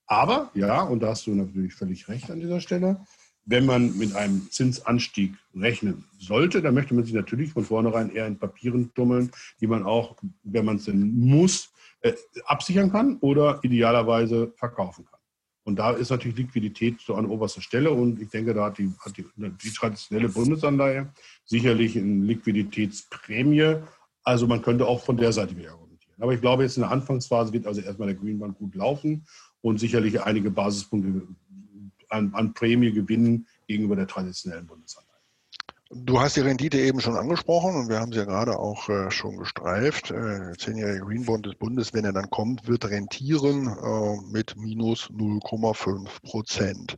Aber, 0.05 0.51
ja, 0.53 0.83
und 0.83 1.01
da 1.01 1.10
hast 1.10 1.25
du 1.25 1.33
natürlich 1.33 1.74
völlig 1.74 2.07
recht 2.07 2.29
an 2.29 2.39
dieser 2.39 2.62
Stelle, 2.62 3.00
wenn 3.45 3.65
man 3.65 3.98
mit 3.98 4.15
einem 4.15 4.50
Zinsanstieg 4.51 5.33
rechnen 5.55 6.05
sollte, 6.19 6.62
dann 6.62 6.75
möchte 6.75 6.93
man 6.93 7.05
sich 7.05 7.13
natürlich 7.13 7.51
von 7.51 7.63
vornherein 7.63 8.12
eher 8.12 8.27
in 8.27 8.38
Papieren 8.38 8.93
tummeln, 8.93 9.31
die 9.60 9.67
man 9.67 9.83
auch, 9.83 10.15
wenn 10.43 10.65
man 10.65 10.75
es 10.75 10.86
denn 10.86 11.17
muss, 11.17 11.71
äh, 12.01 12.13
absichern 12.45 12.91
kann 12.91 13.17
oder 13.17 13.60
idealerweise 13.63 14.53
verkaufen 14.57 15.05
kann. 15.05 15.20
Und 15.63 15.77
da 15.77 15.91
ist 15.91 16.10
natürlich 16.10 16.38
Liquidität 16.38 17.00
so 17.01 17.15
an 17.15 17.25
oberster 17.25 17.62
Stelle. 17.62 17.91
Und 17.91 18.20
ich 18.20 18.30
denke, 18.30 18.53
da 18.53 18.65
hat 18.65 18.77
die, 18.77 18.91
hat 19.00 19.15
die, 19.18 19.25
die 19.36 19.72
traditionelle 19.72 20.30
Bundesanleihe 20.30 21.13
sicherlich 21.46 21.98
eine 21.98 22.25
Liquiditätsprämie. 22.25 23.77
Also 24.24 24.48
man 24.48 24.62
könnte 24.62 24.88
auch 24.88 25.03
von 25.03 25.18
der 25.18 25.32
Seite 25.32 25.56
wieder 25.56 25.72
argumentieren. 25.72 26.15
Aber 26.20 26.34
ich 26.34 26.41
glaube, 26.41 26.63
jetzt 26.63 26.77
in 26.77 26.82
der 26.82 26.91
Anfangsphase 26.91 27.53
wird 27.53 27.68
also 27.68 27.82
erstmal 27.82 28.08
der 28.08 28.18
Greenband 28.18 28.58
gut 28.58 28.74
laufen 28.75 29.25
und 29.62 29.80
sicherlich 29.80 30.22
einige 30.22 30.50
Basispunkte 30.50 31.27
an, 32.10 32.34
an 32.34 32.53
Prämie 32.53 32.91
gewinnen 32.91 33.48
gegenüber 33.68 33.96
der 33.96 34.08
traditionellen 34.08 34.65
Bundesanleihe. 34.65 35.11
Du 35.93 36.21
hast 36.21 36.38
die 36.38 36.41
Rendite 36.41 36.77
eben 36.79 37.01
schon 37.01 37.17
angesprochen 37.17 37.75
und 37.75 37.89
wir 37.89 38.00
haben 38.00 38.13
sie 38.13 38.19
ja 38.19 38.24
gerade 38.24 38.57
auch 38.57 38.88
äh, 38.88 39.12
schon 39.12 39.36
gestreift. 39.36 40.10
Äh, 40.10 40.53
zehnjährige 40.57 41.03
Greenbond 41.03 41.45
des 41.45 41.55
Bundes, 41.55 41.93
wenn 41.93 42.05
er 42.05 42.13
dann 42.13 42.29
kommt, 42.29 42.65
wird 42.65 42.86
rentieren 42.86 43.67
äh, 43.67 44.31
mit 44.31 44.55
minus 44.55 45.10
0,5 45.10 46.07
Prozent. 46.24 46.98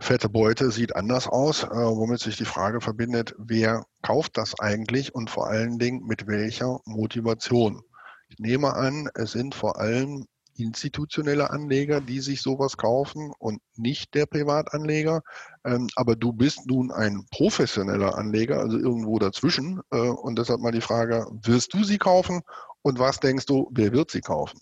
Fette 0.00 0.28
Beute 0.28 0.72
sieht 0.72 0.96
anders 0.96 1.28
aus, 1.28 1.62
äh, 1.62 1.68
womit 1.68 2.18
sich 2.18 2.36
die 2.36 2.44
Frage 2.44 2.80
verbindet, 2.80 3.36
wer 3.38 3.84
kauft 4.02 4.36
das 4.36 4.58
eigentlich 4.58 5.14
und 5.14 5.30
vor 5.30 5.46
allen 5.46 5.78
Dingen 5.78 6.04
mit 6.04 6.26
welcher 6.26 6.80
Motivation? 6.86 7.82
Ich 8.30 8.40
nehme 8.40 8.74
an, 8.74 9.08
es 9.14 9.30
sind 9.30 9.54
vor 9.54 9.78
allem 9.78 10.26
institutionelle 10.58 11.50
Anleger, 11.50 12.00
die 12.00 12.20
sich 12.20 12.42
sowas 12.42 12.76
kaufen 12.76 13.32
und 13.38 13.60
nicht 13.76 14.14
der 14.14 14.26
Privatanleger. 14.26 15.22
Ähm, 15.64 15.88
aber 15.96 16.16
du 16.16 16.32
bist 16.32 16.66
nun 16.66 16.90
ein 16.90 17.26
professioneller 17.30 18.16
Anleger, 18.16 18.60
also 18.60 18.78
irgendwo 18.78 19.18
dazwischen. 19.18 19.80
Äh, 19.90 19.98
und 19.98 20.38
deshalb 20.38 20.60
mal 20.60 20.72
die 20.72 20.80
Frage, 20.80 21.26
wirst 21.42 21.74
du 21.74 21.84
sie 21.84 21.98
kaufen 21.98 22.42
und 22.82 22.98
was 22.98 23.20
denkst 23.20 23.46
du, 23.46 23.70
wer 23.72 23.92
wird 23.92 24.10
sie 24.10 24.20
kaufen? 24.20 24.60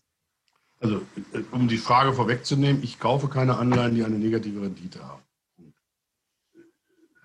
Also, 0.81 1.03
äh, 1.33 1.41
um 1.53 1.69
die 1.69 1.79
Frage 1.79 2.13
vorwegzunehmen, 2.13 2.83
ich 2.83 2.99
kaufe 2.99 3.29
keine 3.29 3.57
Anleihen, 3.57 3.95
die 3.95 4.05
eine 4.05 4.19
negative 4.19 4.63
Rendite 4.63 5.03
haben. 5.03 5.23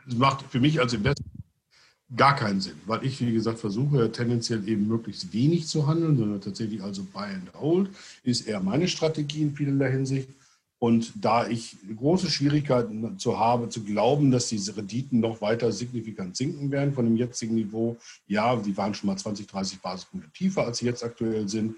Das 0.06 0.16
macht 0.16 0.44
für 0.50 0.60
mich 0.60 0.80
als 0.80 0.94
Investor 0.94 1.41
gar 2.16 2.36
keinen 2.36 2.60
Sinn, 2.60 2.76
weil 2.86 3.06
ich, 3.06 3.20
wie 3.22 3.32
gesagt, 3.32 3.60
versuche 3.60 4.12
tendenziell 4.12 4.68
eben 4.68 4.88
möglichst 4.88 5.34
wenig 5.34 5.68
zu 5.68 5.88
handeln, 5.88 6.18
sondern 6.18 6.42
tatsächlich 6.42 6.82
also 6.84 7.04
Buy 7.04 7.34
and 7.34 7.54
Hold 7.54 7.90
ist 8.24 8.48
eher 8.48 8.60
meine 8.60 8.88
Strategie 8.88 9.44
in 9.44 9.56
vielerlei 9.56 9.92
Hinsicht. 9.92 10.30
Und 10.80 11.14
da 11.24 11.48
ich 11.48 11.78
große 11.96 12.30
Schwierigkeiten 12.32 13.20
zu 13.20 13.38
habe, 13.38 13.70
zu 13.70 13.84
glauben, 13.84 14.32
dass 14.32 14.50
diese 14.50 14.76
Renditen 14.76 15.20
noch 15.20 15.40
weiter 15.40 15.72
signifikant 15.72 16.36
sinken 16.36 16.72
werden 16.72 16.94
von 16.94 17.06
dem 17.06 17.16
jetzigen 17.16 17.54
Niveau, 17.54 17.98
ja, 18.26 18.56
die 18.56 18.76
waren 18.76 18.96
schon 18.96 19.08
mal 19.08 19.18
20, 19.18 19.46
30 19.46 19.80
Basispunkte 19.80 20.32
tiefer, 20.32 20.66
als 20.66 20.80
sie 20.80 20.88
jetzt 20.88 21.04
aktuell 21.04 21.48
sind, 21.48 21.76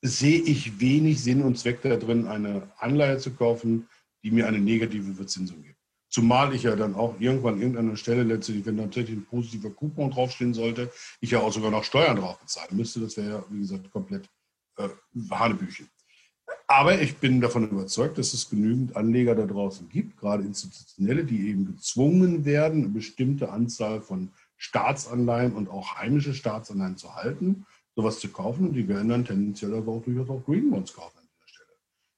sehe 0.00 0.40
ich 0.40 0.80
wenig 0.80 1.22
Sinn 1.22 1.42
und 1.42 1.58
Zweck 1.58 1.82
darin, 1.82 2.26
eine 2.26 2.70
Anleihe 2.78 3.18
zu 3.18 3.30
kaufen, 3.32 3.86
die 4.22 4.30
mir 4.30 4.46
eine 4.46 4.58
negative 4.58 5.12
Verzinsung 5.12 5.62
gibt. 5.62 5.79
Zumal 6.10 6.52
ich 6.54 6.64
ja 6.64 6.74
dann 6.74 6.96
auch 6.96 7.20
irgendwann 7.20 7.54
an 7.54 7.60
irgendeiner 7.60 7.96
Stelle 7.96 8.24
letztendlich, 8.24 8.66
wenn 8.66 8.76
tatsächlich 8.76 9.16
ein 9.16 9.24
positiver 9.24 9.70
Coupon 9.70 10.10
draufstehen 10.10 10.54
sollte, 10.54 10.90
ich 11.20 11.30
ja 11.30 11.38
auch 11.38 11.52
sogar 11.52 11.70
noch 11.70 11.84
Steuern 11.84 12.16
drauf 12.16 12.38
bezahlen 12.40 12.76
müsste. 12.76 12.98
Das 12.98 13.16
wäre 13.16 13.30
ja, 13.30 13.44
wie 13.48 13.60
gesagt, 13.60 13.90
komplett 13.92 14.28
äh, 14.76 14.88
Hanebüchen. 15.30 15.88
Aber 16.66 17.00
ich 17.00 17.18
bin 17.18 17.40
davon 17.40 17.68
überzeugt, 17.68 18.18
dass 18.18 18.34
es 18.34 18.50
genügend 18.50 18.96
Anleger 18.96 19.36
da 19.36 19.46
draußen 19.46 19.88
gibt, 19.88 20.18
gerade 20.18 20.42
institutionelle, 20.42 21.24
die 21.24 21.48
eben 21.48 21.66
gezwungen 21.66 22.44
werden, 22.44 22.84
eine 22.84 22.92
bestimmte 22.92 23.50
Anzahl 23.50 24.00
von 24.00 24.30
Staatsanleihen 24.56 25.52
und 25.52 25.68
auch 25.68 25.96
heimische 25.96 26.34
Staatsanleihen 26.34 26.96
zu 26.96 27.14
halten, 27.14 27.66
sowas 27.94 28.18
zu 28.18 28.28
kaufen. 28.30 28.68
Und 28.68 28.74
die 28.74 28.88
werden 28.88 29.08
dann 29.08 29.24
tendenziell 29.24 29.74
aber 29.74 29.92
auch 29.92 30.02
durchaus 30.02 30.28
auch 30.28 30.44
Green 30.44 30.70
Bonds 30.70 30.92
kaufen. 30.92 31.19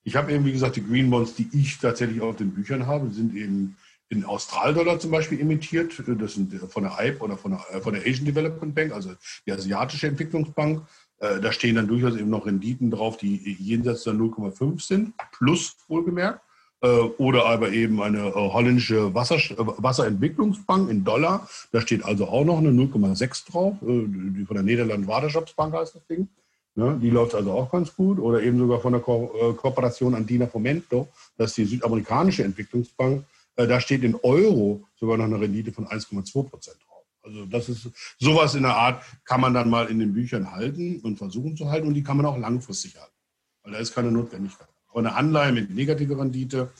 Ich 0.05 0.17
habe 0.17 0.33
eben, 0.33 0.45
wie 0.45 0.53
gesagt, 0.53 0.77
die 0.77 0.85
Green 0.85 1.11
Bonds, 1.11 1.35
die 1.35 1.49
ich 1.53 1.79
tatsächlich 1.79 2.21
auf 2.21 2.37
den 2.37 2.53
Büchern 2.53 2.87
habe, 2.87 3.11
sind 3.11 3.35
eben 3.35 3.77
in 4.09 4.25
Australdollar 4.25 5.01
zum 5.01 5.11
Beispiel 5.11 5.41
emittiert. 5.41 6.03
Das 6.07 6.35
sind 6.35 6.55
von 6.69 6.83
der 6.83 6.99
AIB 6.99 7.23
oder 7.23 7.37
von 7.37 7.53
der, 7.53 7.65
äh, 7.71 7.81
von 7.81 7.95
der 7.95 8.03
Asian 8.03 8.27
Development 8.27 8.75
Bank, 8.75 8.93
also 8.93 9.13
die 9.47 9.53
asiatische 9.53 10.09
Entwicklungsbank. 10.09 10.83
Äh, 11.19 11.41
da 11.41 11.51
stehen 11.51 11.77
dann 11.77 11.89
durchaus 11.89 12.17
eben 12.17 12.29
noch 12.29 12.47
Renditen 12.47 12.91
drauf, 12.91 13.17
die 13.17 13.57
jenseits 13.59 14.05
der 14.05 14.13
0,5 14.13 14.81
sind, 14.81 15.15
plus 15.33 15.77
wohlgemerkt. 15.89 16.41
Äh, 16.83 16.89
oder 16.89 17.47
aber 17.47 17.71
eben 17.71 18.03
eine 18.03 18.35
holländische 18.35 19.15
Wasser, 19.15 19.37
Wasserentwicklungsbank 19.57 20.91
in 20.91 21.05
Dollar. 21.05 21.49
Da 21.71 21.81
steht 21.81 22.05
also 22.05 22.27
auch 22.27 22.45
noch 22.45 22.59
eine 22.59 22.71
0,6 22.71 23.51
drauf. 23.51 23.77
Die 23.81 24.45
von 24.45 24.57
der 24.57 24.65
Niederland-Waderschaftsbank 24.65 25.75
heißt 25.75 25.95
das 25.95 26.07
Ding. 26.07 26.29
Die 26.75 27.11
läuft 27.11 27.35
also 27.35 27.53
auch 27.53 27.71
ganz 27.71 27.95
gut. 27.95 28.19
Oder 28.19 28.43
eben 28.43 28.59
sogar 28.59 28.81
von 28.81 28.93
der 28.93 29.03
Ko 29.03 29.55
Kooperation 29.57 30.15
Andina 30.15 30.47
Fomento. 30.47 31.09
Das 31.37 31.51
ist 31.51 31.59
die 31.59 31.65
südamerikanische 31.67 32.45
Entwicklungsbank. 32.45 33.25
Äh, 33.57 33.67
da 33.67 33.81
steht 33.81 34.03
in 34.03 34.15
Euro 34.23 34.85
sogar 34.97 35.17
noch 35.17 35.25
eine 35.25 35.41
Rendite 35.41 35.73
von 35.73 35.87
1,2 35.87 36.49
Prozent 36.49 36.77
drauf. 36.87 37.05
Also 37.23 37.47
das 37.47 37.69
ist 37.69 37.91
sowas 38.19 38.55
in 38.55 38.63
der 38.63 38.77
Art, 38.77 39.05
kann 39.25 39.41
man 39.41 39.55
dann 39.55 39.71
mal 39.71 39.87
in 39.87 39.99
den 39.99 40.13
Büchern 40.13 40.51
halten 40.51 41.01
und 41.01 41.19
versuchen 41.19 41.57
zu 41.57 41.71
halten 41.71 41.87
und 41.87 41.95
die 41.95 42.03
kann 42.03 42.17
man 42.17 42.27
auch 42.27 42.39
langfristig 42.39 42.97
halten, 42.97 43.15
weil 43.63 43.73
da 43.73 43.79
ist 43.79 43.95
keine 43.95 44.11
Notwendigkeit. 44.11 44.69
Aber 44.89 45.01
eine 45.01 45.15
Anleihe 45.15 45.53
mit 45.53 45.71
negativer 45.71 46.19
Rendite 46.19 46.71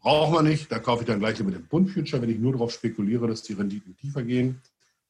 braucht 0.00 0.32
man 0.32 0.44
nicht. 0.44 0.70
Da 0.70 0.78
kaufe 0.78 1.02
ich 1.02 1.06
dann 1.06 1.18
gleich 1.18 1.40
über 1.40 1.50
den 1.50 1.66
Bund-Future. 1.66 2.20
Wenn 2.20 2.30
ich 2.30 2.38
nur 2.38 2.52
darauf 2.52 2.72
spekuliere, 2.72 3.26
dass 3.26 3.42
die 3.42 3.54
Renditen 3.54 3.96
tiefer 3.96 4.22
gehen, 4.22 4.60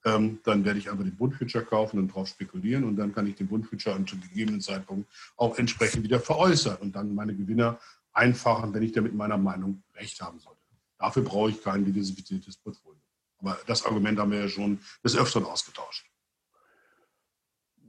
ähm, 0.07 0.38
dann 0.45 0.64
werde 0.64 0.79
ich 0.79 0.88
einfach 0.88 1.05
den 1.05 1.16
Bund-Future 1.16 1.64
kaufen 1.64 1.99
und 1.99 2.09
darauf 2.09 2.29
spekulieren 2.29 2.85
und 2.85 2.97
dann 2.97 3.12
kann 3.12 3.27
ich 3.27 3.35
den 3.35 3.49
Bund-Future 3.49 4.03
zu 4.07 4.16
gegebenen 4.19 4.61
Zeitpunkt 4.61 5.11
auch 5.37 5.59
entsprechend 5.59 6.05
wieder 6.05 6.21
veräußern 6.21 6.77
und 6.77 6.95
dann 6.95 7.14
meine 7.14 7.35
Gewinner 7.35 7.79
einfachen, 8.12 8.73
wenn 8.73 8.83
ich 8.83 8.92
da 8.92 9.01
mit 9.01 9.14
meiner 9.14 9.37
Meinung 9.37 9.83
recht 9.97 10.21
haben 10.23 10.38
sollte. 10.38 10.61
Dafür 10.99 11.23
brauche 11.23 11.51
ich 11.51 11.62
kein 11.62 11.85
diversifiziertes 11.85 12.57
Portfolio. 12.57 13.01
Aber 13.38 13.59
das 13.66 13.85
Argument 13.85 14.19
haben 14.19 14.31
wir 14.31 14.40
ja 14.40 14.49
schon 14.49 14.79
des 15.05 15.16
Öfteren 15.16 15.45
ausgetauscht. 15.45 16.07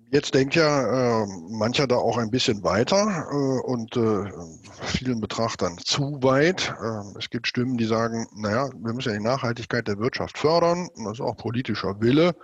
Jetzt 0.10 0.34
denkt 0.34 0.56
ja 0.56 1.24
äh, 1.24 1.28
mancher 1.50 1.86
da 1.86 1.98
auch 1.98 2.18
ein 2.18 2.32
bisschen 2.32 2.64
weiter 2.64 3.28
äh, 3.30 3.60
und 3.68 3.98
äh, 3.98 4.32
vielen 4.84 5.20
Betrachtern 5.20 5.78
zu 5.80 6.24
weit. 6.24 6.74
Äh, 6.82 7.18
es 7.20 7.30
gibt 7.30 7.46
Stimmen, 7.46 7.78
die 7.78 7.86
sagen, 7.86 8.26
naja, 8.34 8.70
wir 8.70 8.94
müssen 8.94 9.10
ja 9.10 9.18
die 9.18 9.24
Nachhaltigkeit 9.24 9.86
der 9.86 10.00
Wirtschaft 10.00 10.38
fördern. 10.38 10.88
Das 10.96 11.14
ist 11.14 11.22
auch 11.22 11.36
politischer 11.36 12.00
Wille. 12.00 12.36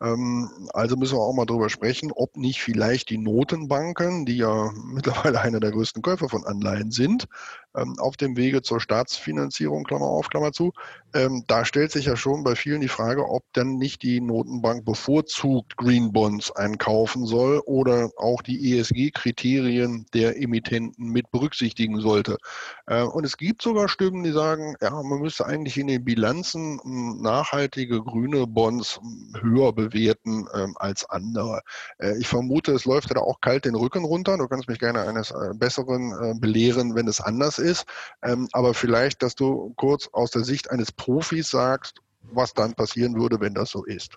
Ähm, 0.00 0.68
also 0.74 0.96
müssen 0.96 1.16
wir 1.16 1.22
auch 1.22 1.32
mal 1.32 1.46
darüber 1.46 1.70
sprechen, 1.70 2.10
ob 2.12 2.36
nicht 2.36 2.60
vielleicht 2.60 3.08
die 3.08 3.18
Notenbanken, 3.18 4.26
die 4.26 4.38
ja 4.38 4.72
mittlerweile 4.84 5.40
einer 5.40 5.60
der 5.60 5.70
größten 5.70 6.02
Käufer 6.02 6.28
von 6.28 6.44
Anleihen 6.44 6.90
sind, 6.90 7.28
ähm, 7.76 7.96
auf 7.98 8.16
dem 8.16 8.36
Wege 8.36 8.62
zur 8.62 8.80
Staatsfinanzierung, 8.80 9.84
Klammer 9.84 10.06
auf, 10.06 10.28
Klammer 10.28 10.52
zu, 10.52 10.72
ähm, 11.14 11.44
da 11.46 11.64
stellt 11.64 11.92
sich 11.92 12.06
ja 12.06 12.16
schon 12.16 12.44
bei 12.44 12.54
vielen 12.54 12.80
die 12.80 12.88
Frage, 12.88 13.28
ob 13.28 13.44
dann 13.52 13.76
nicht 13.76 14.02
die 14.02 14.20
Notenbank 14.20 14.84
bevorzugt 14.84 15.76
Green 15.76 16.12
Bonds 16.12 16.50
einkaufen 16.50 17.26
soll 17.26 17.60
oder 17.66 18.10
auch 18.16 18.42
die 18.42 18.78
ESG-Kriterien 18.78 20.06
der 20.14 20.40
Emittenten 20.40 21.08
mit 21.08 21.30
berücksichtigen 21.30 22.00
sollte. 22.00 22.38
Äh, 22.86 23.02
und 23.02 23.24
es 23.24 23.36
gibt 23.36 23.62
sogar 23.62 23.88
Stimmen, 23.88 24.24
die 24.24 24.32
sagen, 24.32 24.74
ja, 24.80 24.90
man 24.90 25.20
müsste 25.20 25.46
eigentlich 25.46 25.78
in 25.78 25.86
den 25.86 26.04
Bilanzen 26.04 26.80
nachhaltige 27.20 28.02
grüne 28.02 28.46
Bonds 28.46 29.00
höher 29.40 29.72
bewerten 29.72 29.92
bewerten 29.92 30.46
ähm, 30.54 30.74
als 30.78 31.08
andere. 31.08 31.62
Äh, 31.98 32.18
ich 32.18 32.28
vermute, 32.28 32.72
es 32.72 32.84
läuft 32.84 33.14
da 33.14 33.20
auch 33.20 33.40
kalt 33.40 33.64
den 33.64 33.74
Rücken 33.74 34.04
runter. 34.04 34.36
Du 34.38 34.48
kannst 34.48 34.68
mich 34.68 34.78
gerne 34.78 35.02
eines 35.02 35.30
äh, 35.30 35.54
Besseren 35.54 36.12
äh, 36.12 36.34
belehren, 36.38 36.94
wenn 36.94 37.08
es 37.08 37.20
anders 37.20 37.58
ist. 37.62 37.86
Ähm, 38.22 38.48
aber 38.52 38.74
vielleicht, 38.74 39.22
dass 39.22 39.34
du 39.34 39.72
kurz 39.76 40.08
aus 40.12 40.30
der 40.30 40.44
Sicht 40.44 40.70
eines 40.70 40.92
Profis 40.92 41.50
sagst, 41.50 42.00
was 42.20 42.54
dann 42.54 42.74
passieren 42.74 43.14
würde, 43.14 43.40
wenn 43.40 43.54
das 43.54 43.70
so 43.70 43.84
ist. 43.84 44.16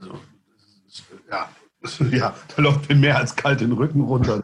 Also, 0.00 0.20
ja, 1.30 1.48
ja, 2.10 2.34
da 2.56 2.62
läuft 2.62 2.88
mir 2.88 2.96
mehr 2.96 3.16
als 3.16 3.34
kalt 3.34 3.60
den 3.60 3.72
Rücken 3.72 4.02
runter 4.02 4.42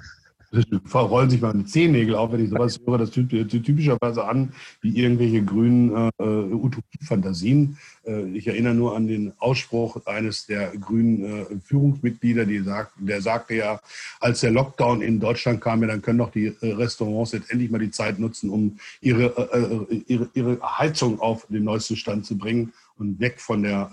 verrollen 0.84 1.30
sich 1.30 1.40
meine 1.40 1.64
Zehennägel 1.64 2.14
auf, 2.14 2.32
wenn 2.32 2.44
ich 2.44 2.50
sowas 2.50 2.80
höre. 2.86 2.98
Das 2.98 3.10
tut 3.10 3.30
typischerweise 3.30 4.24
an 4.24 4.52
wie 4.80 4.98
irgendwelche 4.98 5.42
grünen 5.42 6.10
äh, 6.18 6.22
Utopie-Fantasien. 6.22 7.78
Äh, 8.06 8.28
ich 8.30 8.46
erinnere 8.46 8.74
nur 8.74 8.96
an 8.96 9.06
den 9.06 9.32
Ausspruch 9.38 10.04
eines 10.06 10.46
der 10.46 10.76
grünen 10.76 11.24
äh, 11.24 11.44
Führungsmitglieder, 11.64 12.46
sagt, 12.64 12.92
der 12.98 13.20
sagte 13.20 13.54
ja, 13.54 13.80
als 14.20 14.40
der 14.40 14.50
Lockdown 14.50 15.02
in 15.02 15.20
Deutschland 15.20 15.60
kam, 15.60 15.82
ja, 15.82 15.88
dann 15.88 16.02
können 16.02 16.18
doch 16.18 16.30
die 16.30 16.54
äh, 16.60 16.72
Restaurants 16.72 17.32
jetzt 17.32 17.50
endlich 17.50 17.70
mal 17.70 17.78
die 17.78 17.90
Zeit 17.90 18.18
nutzen, 18.18 18.50
um 18.50 18.78
ihre, 19.00 19.26
äh, 19.52 19.94
äh, 19.94 20.02
ihre, 20.06 20.30
ihre 20.34 20.78
Heizung 20.78 21.20
auf 21.20 21.46
den 21.48 21.64
neuesten 21.64 21.96
Stand 21.96 22.26
zu 22.26 22.36
bringen 22.38 22.72
und 22.96 23.18
weg 23.18 23.40
von 23.40 23.64
der, 23.64 23.92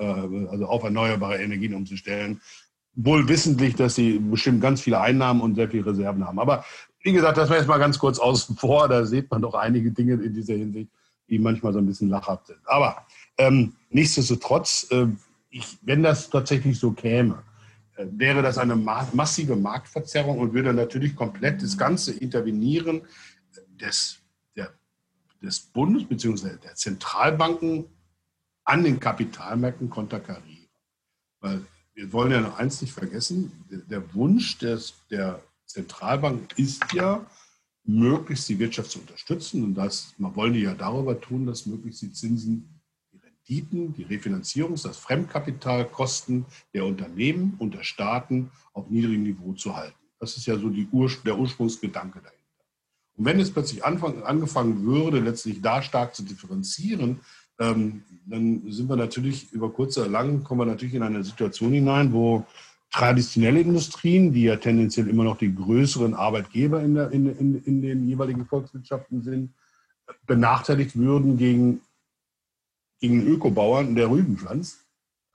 also 0.51 0.67
auf 0.67 0.83
erneuerbare 0.83 1.41
Energien 1.41 1.73
umzustellen 1.73 2.39
wohl 2.93 3.27
wissentlich, 3.27 3.75
dass 3.75 3.95
sie 3.95 4.19
bestimmt 4.19 4.61
ganz 4.61 4.81
viele 4.81 4.99
Einnahmen 4.99 5.41
und 5.41 5.55
sehr 5.55 5.69
viele 5.69 5.85
Reserven 5.85 6.25
haben. 6.25 6.39
Aber 6.39 6.65
wie 7.03 7.13
gesagt, 7.13 7.37
das 7.37 7.49
war 7.49 7.57
jetzt 7.57 7.67
mal 7.67 7.77
ganz 7.77 7.97
kurz 7.97 8.19
außen 8.19 8.55
vor. 8.55 8.87
Da 8.87 9.05
sieht 9.05 9.31
man 9.31 9.41
doch 9.41 9.53
einige 9.53 9.91
Dinge 9.91 10.13
in 10.13 10.33
dieser 10.33 10.55
Hinsicht, 10.55 10.89
die 11.29 11.39
manchmal 11.39 11.73
so 11.73 11.79
ein 11.79 11.85
bisschen 11.85 12.09
lachhaft 12.09 12.47
sind. 12.47 12.59
Aber 12.65 13.05
ähm, 13.37 13.73
nichtsdestotrotz, 13.89 14.87
äh, 14.91 15.07
ich, 15.49 15.77
wenn 15.81 16.03
das 16.03 16.29
tatsächlich 16.29 16.77
so 16.77 16.91
käme, 16.91 17.43
äh, 17.95 18.05
wäre 18.11 18.41
das 18.41 18.57
eine 18.57 18.75
ma 18.75 19.07
massive 19.13 19.55
Marktverzerrung 19.55 20.39
und 20.39 20.53
würde 20.53 20.73
natürlich 20.73 21.15
komplett 21.15 21.63
das 21.63 21.77
ganze 21.77 22.11
Intervenieren 22.13 23.01
des, 23.79 24.19
der, 24.55 24.71
des 25.41 25.59
Bundes 25.59 26.05
bzw. 26.05 26.57
der 26.63 26.75
Zentralbanken 26.75 27.85
an 28.63 28.83
den 28.83 28.99
Kapitalmärkten 28.99 29.89
konterkarieren. 29.89 30.67
Weil 31.39 31.65
wir 31.93 32.13
wollen 32.13 32.31
ja 32.31 32.41
noch 32.41 32.57
eins 32.57 32.81
nicht 32.81 32.93
vergessen, 32.93 33.51
der 33.69 34.13
Wunsch 34.13 34.57
des, 34.57 34.93
der 35.09 35.41
Zentralbank 35.65 36.57
ist 36.57 36.93
ja, 36.93 37.25
möglichst 37.83 38.47
die 38.49 38.59
Wirtschaft 38.59 38.91
zu 38.91 38.99
unterstützen. 38.99 39.63
Und 39.63 39.75
das 39.75 40.13
man 40.17 40.35
wollen 40.35 40.53
die 40.53 40.61
ja 40.61 40.73
darüber 40.73 41.19
tun, 41.19 41.45
dass 41.45 41.65
möglichst 41.65 42.01
die 42.01 42.13
Zinsen, 42.13 42.81
die 43.11 43.17
Renditen, 43.17 43.93
die 43.93 44.05
Refinanzierungs-, 44.05 44.83
das 44.83 44.97
Fremdkapitalkosten 44.97 46.45
der 46.73 46.85
Unternehmen 46.85 47.55
und 47.57 47.73
der 47.73 47.83
Staaten 47.83 48.51
auf 48.73 48.89
niedrigem 48.89 49.23
Niveau 49.23 49.53
zu 49.53 49.75
halten. 49.75 49.97
Das 50.19 50.37
ist 50.37 50.45
ja 50.45 50.57
so 50.57 50.71
Ur 50.91 51.11
der 51.25 51.37
Ursprungsgedanke 51.37 52.19
dahinter. 52.19 52.41
Und 53.17 53.25
wenn 53.25 53.39
es 53.39 53.51
plötzlich 53.51 53.83
anfang, 53.83 54.23
angefangen 54.23 54.83
würde, 54.85 55.19
letztlich 55.19 55.61
da 55.61 55.81
stark 55.81 56.15
zu 56.15 56.23
differenzieren, 56.23 57.19
ähm, 57.61 58.03
dann 58.25 58.63
sind 58.71 58.89
wir 58.89 58.95
natürlich 58.95 59.51
über 59.53 59.71
kurze 59.71 60.01
oder 60.01 60.09
lang, 60.09 60.43
kommen 60.43 60.61
wir 60.61 60.65
natürlich 60.65 60.95
in 60.95 61.03
eine 61.03 61.23
Situation 61.23 61.71
hinein, 61.71 62.11
wo 62.11 62.45
traditionelle 62.91 63.61
Industrien, 63.61 64.33
die 64.33 64.43
ja 64.43 64.57
tendenziell 64.57 65.07
immer 65.07 65.23
noch 65.23 65.37
die 65.37 65.53
größeren 65.53 66.13
Arbeitgeber 66.13 66.81
in, 66.81 66.95
der, 66.95 67.11
in, 67.11 67.27
in, 67.37 67.63
in 67.63 67.81
den 67.81 68.07
jeweiligen 68.07 68.45
Volkswirtschaften 68.45 69.21
sind, 69.21 69.53
benachteiligt 70.25 70.97
würden 70.97 71.37
gegen, 71.37 71.81
gegen 72.99 73.25
Ökobauern, 73.25 73.95
der 73.95 74.09
Rüben 74.09 74.37
pflanzt. 74.37 74.79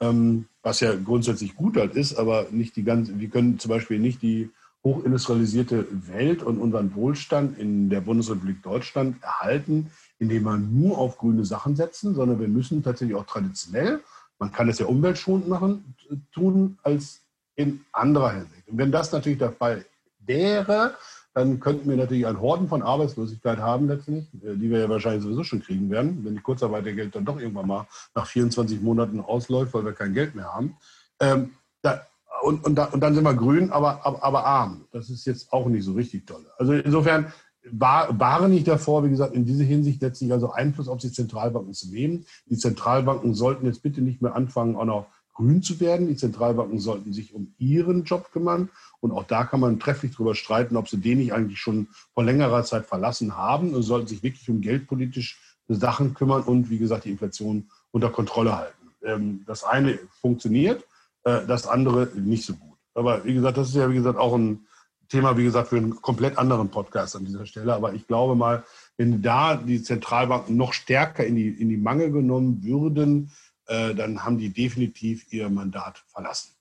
Ähm, 0.00 0.46
was 0.62 0.80
ja 0.80 0.94
grundsätzlich 0.94 1.54
gut 1.54 1.76
halt 1.76 1.94
ist, 1.94 2.16
aber 2.16 2.48
nicht 2.50 2.76
die 2.76 2.82
ganze, 2.82 3.18
wir 3.18 3.30
können 3.30 3.58
zum 3.58 3.70
Beispiel 3.70 3.98
nicht 3.98 4.20
die 4.20 4.50
hochindustrialisierte 4.84 5.86
Welt 6.08 6.42
und 6.42 6.58
unseren 6.58 6.94
Wohlstand 6.94 7.58
in 7.58 7.88
der 7.88 8.00
Bundesrepublik 8.02 8.62
Deutschland 8.62 9.22
erhalten, 9.22 9.90
indem 10.18 10.44
wir 10.44 10.56
nur 10.56 10.98
auf 10.98 11.18
grüne 11.18 11.44
Sachen 11.44 11.76
setzen, 11.76 12.14
sondern 12.14 12.40
wir 12.40 12.48
müssen 12.48 12.82
tatsächlich 12.82 13.16
auch 13.16 13.26
traditionell, 13.26 14.00
man 14.38 14.52
kann 14.52 14.68
es 14.68 14.78
ja 14.78 14.86
umweltschonend 14.86 15.48
machen, 15.48 15.94
tun, 16.32 16.78
als 16.82 17.22
in 17.54 17.84
anderer 17.92 18.32
Hinsicht. 18.32 18.68
Und 18.68 18.78
wenn 18.78 18.92
das 18.92 19.12
natürlich 19.12 19.38
der 19.38 19.52
Fall 19.52 19.84
wäre, 20.18 20.94
dann 21.36 21.60
könnten 21.60 21.88
wir 21.88 21.96
natürlich 21.96 22.26
einen 22.26 22.40
Horden 22.40 22.68
von 22.68 22.82
Arbeitslosigkeit 22.82 23.58
haben 23.58 23.88
letztlich, 23.88 24.24
äh, 24.42 24.56
die 24.56 24.70
wir 24.70 24.80
ja 24.80 24.88
wahrscheinlich 24.88 25.22
sowieso 25.22 25.44
schon 25.44 25.62
kriegen 25.62 25.90
werden, 25.90 26.24
wenn 26.24 26.34
die 26.34 26.40
Kurzarbeitergeld 26.40 27.14
dann 27.14 27.24
doch 27.24 27.38
irgendwann 27.38 27.66
mal 27.66 27.86
nach 28.14 28.26
24 28.26 28.80
Monaten 28.80 29.20
ausläuft, 29.20 29.74
weil 29.74 29.84
wir 29.84 29.92
kein 29.92 30.14
Geld 30.14 30.34
mehr 30.34 30.52
haben. 30.52 30.76
Ähm, 31.20 31.52
da, 31.82 32.06
und, 32.42 32.64
und, 32.64 32.74
da, 32.74 32.84
und, 32.86 33.00
dann 33.00 33.14
sind 33.14 33.24
wir 33.24 33.34
grün, 33.34 33.70
aber, 33.70 34.04
aber, 34.04 34.22
aber, 34.22 34.44
arm. 34.44 34.86
Das 34.92 35.10
ist 35.10 35.26
jetzt 35.26 35.52
auch 35.52 35.66
nicht 35.66 35.84
so 35.84 35.92
richtig 35.92 36.26
toll. 36.26 36.44
Also 36.58 36.72
insofern 36.72 37.32
war, 37.70 38.18
waren 38.18 38.50
nicht 38.50 38.68
davor, 38.68 39.04
wie 39.04 39.10
gesagt, 39.10 39.34
in 39.34 39.44
dieser 39.44 39.64
Hinsicht 39.64 40.02
letztlich 40.02 40.32
also 40.32 40.50
Einfluss 40.50 40.88
auf 40.88 40.98
die 40.98 41.12
Zentralbanken 41.12 41.74
zu 41.74 41.88
nehmen. 41.88 42.24
Die 42.46 42.56
Zentralbanken 42.56 43.34
sollten 43.34 43.66
jetzt 43.66 43.82
bitte 43.82 44.00
nicht 44.00 44.22
mehr 44.22 44.34
anfangen, 44.34 44.76
auch 44.76 44.84
noch 44.84 45.06
grün 45.34 45.62
zu 45.62 45.80
werden. 45.80 46.08
Die 46.08 46.16
Zentralbanken 46.16 46.78
sollten 46.78 47.12
sich 47.12 47.34
um 47.34 47.54
ihren 47.58 48.04
Job 48.04 48.30
kümmern. 48.32 48.70
Und 49.00 49.12
auch 49.12 49.24
da 49.24 49.44
kann 49.44 49.60
man 49.60 49.78
trefflich 49.78 50.12
darüber 50.12 50.34
streiten, 50.34 50.76
ob 50.76 50.88
sie 50.88 50.98
den 50.98 51.18
nicht 51.18 51.32
eigentlich 51.32 51.58
schon 51.58 51.88
vor 52.14 52.24
längerer 52.24 52.64
Zeit 52.64 52.86
verlassen 52.86 53.36
haben 53.36 53.74
und 53.74 53.82
sollten 53.82 54.08
sich 54.08 54.22
wirklich 54.22 54.48
um 54.48 54.60
geldpolitische 54.60 55.36
Sachen 55.68 56.14
kümmern 56.14 56.42
und, 56.42 56.70
wie 56.70 56.78
gesagt, 56.78 57.04
die 57.04 57.10
Inflation 57.10 57.68
unter 57.90 58.10
Kontrolle 58.10 58.56
halten. 58.56 58.90
Ähm, 59.02 59.44
das 59.46 59.64
eine 59.64 59.98
funktioniert, 60.20 60.84
äh, 61.24 61.44
das 61.46 61.66
andere 61.66 62.08
nicht 62.14 62.44
so 62.44 62.54
gut. 62.54 62.78
Aber 62.94 63.24
wie 63.24 63.34
gesagt, 63.34 63.58
das 63.58 63.68
ist 63.68 63.74
ja, 63.74 63.90
wie 63.90 63.96
gesagt, 63.96 64.18
auch 64.18 64.34
ein 64.34 64.66
Thema, 65.08 65.36
wie 65.36 65.44
gesagt, 65.44 65.68
für 65.68 65.76
einen 65.76 66.00
komplett 66.00 66.38
anderen 66.38 66.68
Podcast 66.68 67.16
an 67.16 67.24
dieser 67.24 67.46
Stelle. 67.46 67.74
Aber 67.74 67.94
ich 67.94 68.06
glaube 68.06 68.34
mal, 68.34 68.64
wenn 68.96 69.22
da 69.22 69.56
die 69.56 69.82
Zentralbanken 69.82 70.56
noch 70.56 70.72
stärker 70.72 71.24
in 71.24 71.36
die, 71.36 71.48
in 71.48 71.68
die 71.68 71.76
Mangel 71.76 72.10
genommen 72.10 72.62
würden, 72.62 73.30
äh, 73.66 73.94
dann 73.94 74.24
haben 74.24 74.38
die 74.38 74.52
definitiv 74.52 75.32
ihr 75.32 75.48
Mandat 75.48 76.04
verlassen. 76.08 76.52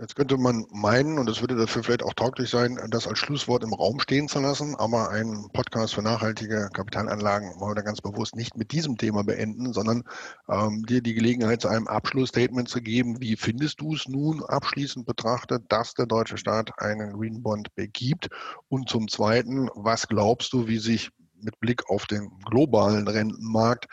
Jetzt 0.00 0.16
könnte 0.16 0.36
man 0.36 0.66
meinen, 0.72 1.18
und 1.18 1.30
es 1.30 1.40
würde 1.40 1.54
dafür 1.54 1.84
vielleicht 1.84 2.02
auch 2.02 2.14
tauglich 2.14 2.50
sein, 2.50 2.80
das 2.90 3.06
als 3.06 3.20
Schlusswort 3.20 3.62
im 3.62 3.72
Raum 3.72 4.00
stehen 4.00 4.26
zu 4.26 4.40
lassen, 4.40 4.74
aber 4.74 5.10
einen 5.10 5.48
Podcast 5.50 5.94
für 5.94 6.02
nachhaltige 6.02 6.68
Kapitalanlagen 6.72 7.60
wollen 7.60 7.76
wir 7.76 7.84
ganz 7.84 8.00
bewusst 8.00 8.34
nicht 8.34 8.56
mit 8.56 8.72
diesem 8.72 8.98
Thema 8.98 9.22
beenden, 9.22 9.72
sondern 9.72 10.02
ähm, 10.48 10.84
dir 10.84 11.00
die 11.00 11.14
Gelegenheit 11.14 11.60
zu 11.60 11.68
einem 11.68 11.86
Abschlussstatement 11.86 12.68
zu 12.68 12.80
geben. 12.80 13.20
Wie 13.20 13.36
findest 13.36 13.80
du 13.80 13.94
es 13.94 14.08
nun 14.08 14.42
abschließend 14.42 15.06
betrachtet, 15.06 15.62
dass 15.68 15.94
der 15.94 16.06
deutsche 16.06 16.38
Staat 16.38 16.72
einen 16.80 17.12
Green 17.12 17.40
Bond 17.44 17.72
begibt? 17.76 18.30
Und 18.68 18.88
zum 18.88 19.06
Zweiten, 19.06 19.68
was 19.76 20.08
glaubst 20.08 20.52
du, 20.52 20.66
wie 20.66 20.78
sich 20.78 21.10
mit 21.40 21.60
Blick 21.60 21.88
auf 21.88 22.06
den 22.06 22.30
globalen 22.44 23.06
Rentenmarkt 23.06 23.86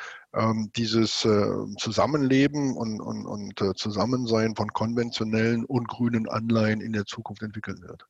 dieses 0.77 1.25
äh, 1.25 1.45
Zusammenleben 1.77 2.77
und, 2.77 3.01
und, 3.01 3.25
und 3.25 3.61
äh, 3.61 3.73
Zusammensein 3.75 4.55
von 4.55 4.71
konventionellen 4.71 5.65
und 5.65 5.89
grünen 5.89 6.29
Anleihen 6.29 6.79
in 6.79 6.93
der 6.93 7.05
Zukunft 7.05 7.41
entwickeln 7.41 7.81
wird? 7.81 8.05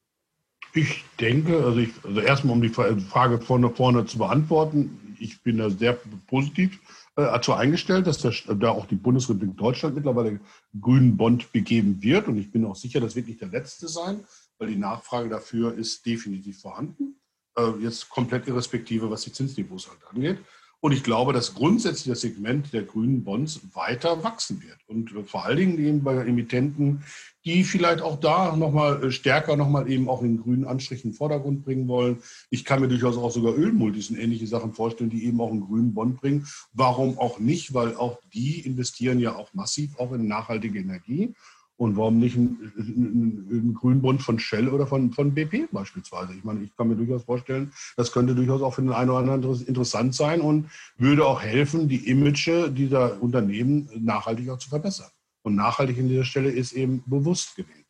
Ich 0.74 1.04
denke, 1.20 1.64
also, 1.64 1.80
ich, 1.80 1.90
also 2.04 2.22
erstmal 2.22 2.56
um 2.56 2.62
die 2.62 2.70
Frage 2.70 3.42
vorne, 3.42 3.72
vorne 3.72 4.06
zu 4.06 4.20
beantworten, 4.20 5.16
ich 5.20 5.42
bin 5.42 5.58
da 5.58 5.70
sehr 5.70 5.98
positiv 6.28 6.80
äh, 7.16 7.24
dazu 7.24 7.54
eingestellt, 7.54 8.06
dass 8.06 8.20
der, 8.20 8.34
da 8.56 8.70
auch 8.70 8.86
die 8.86 8.96
Bundesrepublik 8.96 9.58
Deutschland 9.58 9.96
mittlerweile 9.96 10.40
grünen 10.80 11.18
Bond 11.18 11.52
begeben 11.52 12.02
wird. 12.04 12.28
Und 12.28 12.38
ich 12.38 12.52
bin 12.52 12.66
auch 12.66 12.76
sicher, 12.76 13.00
das 13.00 13.16
wird 13.16 13.28
nicht 13.28 13.42
der 13.42 13.50
letzte 13.50 13.88
sein, 13.88 14.24
weil 14.60 14.70
die 14.70 14.78
Nachfrage 14.78 15.28
dafür 15.28 15.74
ist 15.74 16.06
definitiv 16.06 16.62
vorhanden. 16.62 17.16
Jetzt 17.82 18.10
komplett 18.10 18.48
irrespektive, 18.48 19.12
was 19.12 19.24
die 19.24 19.34
Zinsniveaus 19.34 19.90
halt 19.90 20.00
angeht. 20.10 20.38
Und 20.82 20.94
ich 20.94 21.04
glaube, 21.04 21.32
dass 21.32 21.54
grundsätzlich 21.54 22.08
das 22.12 22.22
Segment 22.22 22.74
der 22.74 22.82
grünen 22.82 23.24
Bonds 23.24 23.62
weiter 23.74 24.24
wachsen 24.24 24.64
wird. 24.64 24.78
Und 24.88 25.12
vor 25.30 25.46
allen 25.46 25.58
Dingen 25.58 25.78
eben 25.78 26.04
bei 26.04 26.16
Emittenten, 26.16 27.04
die 27.46 27.64
vielleicht 27.64 28.02
auch 28.02 28.20
da 28.20 28.56
nochmal 28.56 29.04
äh, 29.04 29.12
stärker 29.12 29.56
nochmal 29.56 29.90
eben 29.90 30.10
auch 30.10 30.24
in 30.24 30.42
grünen 30.42 30.66
Anstrich 30.66 31.06
in 31.06 31.12
den 31.12 31.16
Vordergrund 31.16 31.64
bringen 31.64 31.88
wollen. 31.88 32.18
Ich 32.50 32.66
kann 32.66 32.82
mir 32.82 32.88
durchaus 32.88 33.16
auch 33.18 33.32
sogar 33.32 33.56
Ölmultis 33.56 34.10
und 34.10 34.18
ähnliche 34.18 34.48
Sachen 34.48 34.74
vorstellen, 34.74 35.12
die 35.12 35.26
eben 35.26 35.40
auch 35.40 35.52
einen 35.52 35.62
grünen 35.62 35.94
Bond 35.94 36.20
bringen. 36.20 36.48
Warum 36.74 37.18
auch 37.20 37.38
nicht? 37.38 37.76
Weil 37.76 37.96
auch 37.96 38.20
die 38.34 38.62
investieren 38.62 39.20
ja 39.20 39.36
auch 39.36 39.54
massiv 39.54 39.98
auch 40.00 40.12
in 40.14 40.28
nachhaltige 40.28 40.80
Energie. 40.80 41.36
Und 41.82 41.98
warum 41.98 42.20
nicht 42.20 42.36
ein, 42.36 42.72
ein, 42.78 43.48
ein 43.50 43.74
Grünbund 43.74 44.22
von 44.22 44.38
Shell 44.38 44.70
oder 44.70 44.86
von, 44.86 45.12
von 45.14 45.34
BP 45.34 45.72
beispielsweise? 45.72 46.32
Ich 46.36 46.44
meine, 46.44 46.64
ich 46.64 46.76
kann 46.78 46.90
mir 46.90 46.96
durchaus 46.96 47.24
vorstellen, 47.24 47.74
das 47.98 48.12
könnte 48.12 48.36
durchaus 48.36 48.62
auch 48.62 48.76
für 48.76 48.84
den 48.84 48.92
einen 48.92 49.10
oder 49.10 49.18
anderen 49.18 49.66
interessant 49.66 50.14
sein 50.14 50.42
und 50.42 50.70
würde 51.00 51.26
auch 51.26 51.42
helfen, 51.42 51.90
die 51.90 52.08
Image 52.08 52.48
dieser 52.70 53.20
Unternehmen 53.20 53.90
nachhaltig 53.96 54.48
auch 54.52 54.60
zu 54.60 54.70
verbessern. 54.70 55.10
Und 55.42 55.56
nachhaltig 55.56 55.98
in 55.98 56.08
dieser 56.08 56.24
Stelle 56.24 56.52
ist 56.52 56.74
eben 56.74 57.02
bewusst 57.08 57.56
gewählt. 57.56 57.88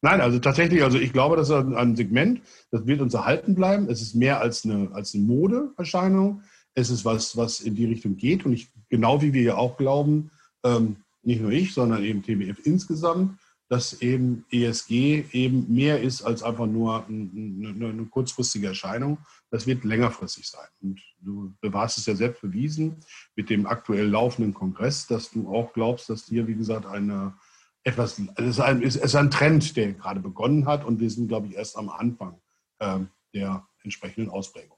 Nein, 0.00 0.22
also 0.22 0.38
tatsächlich, 0.38 0.82
also 0.82 0.96
ich 0.98 1.12
glaube, 1.12 1.36
das 1.36 1.50
ist 1.50 1.54
ein 1.54 1.96
Segment, 1.96 2.40
das 2.70 2.86
wird 2.86 3.02
uns 3.02 3.12
erhalten 3.12 3.54
bleiben. 3.54 3.90
Es 3.90 4.00
ist 4.00 4.14
mehr 4.14 4.40
als 4.40 4.64
eine, 4.64 4.88
als 4.94 5.14
eine 5.14 5.22
Modeerscheinung. 5.24 6.40
Es 6.72 6.88
ist 6.88 7.04
was, 7.04 7.36
was 7.36 7.60
in 7.60 7.74
die 7.74 7.84
Richtung 7.84 8.16
geht. 8.16 8.46
Und 8.46 8.54
ich, 8.54 8.70
genau 8.88 9.20
wie 9.20 9.34
wir 9.34 9.42
ja 9.42 9.56
auch 9.56 9.76
glauben, 9.76 10.30
ähm, 10.64 10.96
nicht 11.26 11.42
nur 11.42 11.50
ich, 11.50 11.74
sondern 11.74 12.04
eben 12.04 12.22
TBF 12.22 12.64
insgesamt, 12.64 13.38
dass 13.68 14.00
eben 14.00 14.44
ESG 14.50 15.24
eben 15.32 15.72
mehr 15.74 16.00
ist 16.00 16.22
als 16.22 16.44
einfach 16.44 16.66
nur 16.66 17.04
eine, 17.06 18.06
kurzfristige 18.10 18.68
Erscheinung. 18.68 19.18
Das 19.50 19.66
wird 19.66 19.82
längerfristig 19.82 20.48
sein. 20.48 20.68
Und 20.80 21.00
du 21.20 21.52
warst 21.62 21.98
es 21.98 22.06
ja 22.06 22.14
selbst 22.14 22.42
bewiesen 22.42 22.98
mit 23.34 23.50
dem 23.50 23.66
aktuell 23.66 24.06
laufenden 24.06 24.54
Kongress, 24.54 25.08
dass 25.08 25.30
du 25.30 25.52
auch 25.52 25.72
glaubst, 25.72 26.08
dass 26.08 26.26
hier, 26.26 26.46
wie 26.46 26.54
gesagt, 26.54 26.86
eine 26.86 27.34
etwas, 27.82 28.20
es 28.36 28.46
ist 28.46 28.60
ein, 28.60 28.82
es 28.82 28.96
ist 28.96 29.14
ein 29.14 29.30
Trend, 29.30 29.76
der 29.76 29.92
gerade 29.92 30.20
begonnen 30.20 30.66
hat 30.66 30.84
und 30.84 31.00
wir 31.00 31.10
sind, 31.10 31.28
glaube 31.28 31.48
ich, 31.48 31.54
erst 31.54 31.76
am 31.76 31.88
Anfang 31.88 32.40
äh, 32.78 33.00
der 33.34 33.66
entsprechenden 33.82 34.30
Ausprägung. 34.30 34.75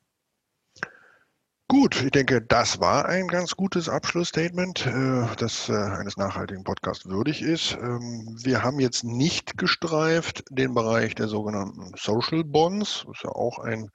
Gut, 1.71 2.03
ich 2.03 2.11
denke, 2.13 2.41
das 2.41 2.81
war 2.81 3.05
ein 3.05 3.29
ganz 3.29 3.55
gutes 3.55 3.91
Abschlussstatement, 3.91 4.87
äh, 4.87 5.27
das 5.37 5.69
äh, 5.69 5.75
eines 5.75 6.17
nachhaltigen 6.17 6.65
Podcasts 6.65 7.05
würdig 7.05 7.43
ist. 7.43 7.75
Ähm, 7.75 8.39
wir 8.43 8.63
haben 8.63 8.81
jetzt 8.81 9.05
nicht 9.05 9.59
gestreift 9.59 10.45
den 10.49 10.73
Bereich 10.73 11.15
der 11.15 11.29
sogenannten 11.29 11.93
Social 11.95 12.43
Bonds. 12.43 13.05
Das 13.07 13.19
ist 13.19 13.25
ja 13.25 13.33
auch 13.33 13.59
ein 13.59 13.91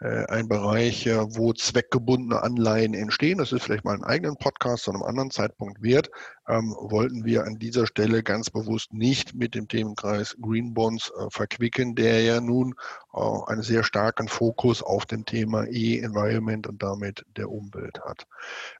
äh, 0.00 0.26
ein 0.26 0.48
Bereich, 0.48 1.06
wo 1.06 1.54
zweckgebundene 1.54 2.42
Anleihen 2.42 2.92
entstehen. 2.92 3.38
Das 3.38 3.52
ist 3.52 3.62
vielleicht 3.62 3.86
mal 3.86 3.94
einen 3.94 4.04
eigenen 4.04 4.36
Podcast 4.36 4.84
zu 4.84 4.90
einem 4.90 5.02
anderen 5.02 5.30
Zeitpunkt 5.30 5.80
wert. 5.82 6.10
Ähm, 6.46 6.74
wollten 6.78 7.24
wir 7.24 7.44
an 7.44 7.58
dieser 7.58 7.86
Stelle 7.86 8.22
ganz 8.22 8.50
bewusst 8.50 8.92
nicht 8.92 9.34
mit 9.34 9.54
dem 9.54 9.66
Themenkreis 9.66 10.36
Green 10.42 10.74
Bonds 10.74 11.10
verquicken, 11.30 11.94
der 11.94 12.20
ja 12.22 12.42
nun 12.42 12.74
äh, 13.14 13.50
einen 13.50 13.62
sehr 13.62 13.84
starken 13.84 14.28
Fokus 14.28 14.82
auf 14.82 15.06
dem 15.06 15.24
Thema 15.24 15.64
E-Environment 15.64 16.66
und 16.66 16.82
damit 16.82 17.24
der 17.36 17.50
Umwelt 17.50 18.00
hat. 18.04 18.26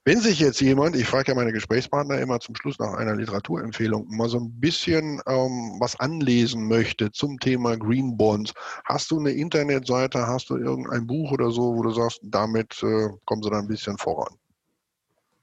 Wenn 0.05 0.21
sich 0.21 0.41
jetzt 0.41 0.61
jemand, 0.61 0.97
ich 0.97 1.07
frage 1.07 1.33
ja 1.33 1.35
meine 1.35 1.53
Gesprächspartner 1.53 2.19
immer 2.19 2.41
zum 2.41 2.57
Schluss 2.57 2.79
nach 2.79 2.95
einer 2.95 3.17
Literaturempfehlung, 3.17 4.07
mal 4.09 4.29
so 4.29 4.39
ein 4.39 4.61
bisschen 4.61 5.21
ähm, 5.27 5.77
was 5.79 5.99
anlesen 6.01 6.69
möchte 6.69 7.13
zum 7.13 7.39
Thema 7.39 7.77
Green 7.77 8.17
Bonds, 8.17 8.53
hast 8.85 9.11
du 9.11 9.19
eine 9.19 9.31
Internetseite, 9.31 10.27
hast 10.27 10.51
du 10.51 10.57
irgendein 10.57 11.07
Buch 11.07 11.33
oder 11.33 11.51
so, 11.51 11.77
wo 11.77 11.83
du 11.83 11.91
sagst, 11.91 12.21
damit 12.23 12.83
äh, 12.83 13.09
kommen 13.25 13.43
sie 13.43 13.51
da 13.51 13.59
ein 13.59 13.69
bisschen 13.69 13.99
voran? 13.99 14.35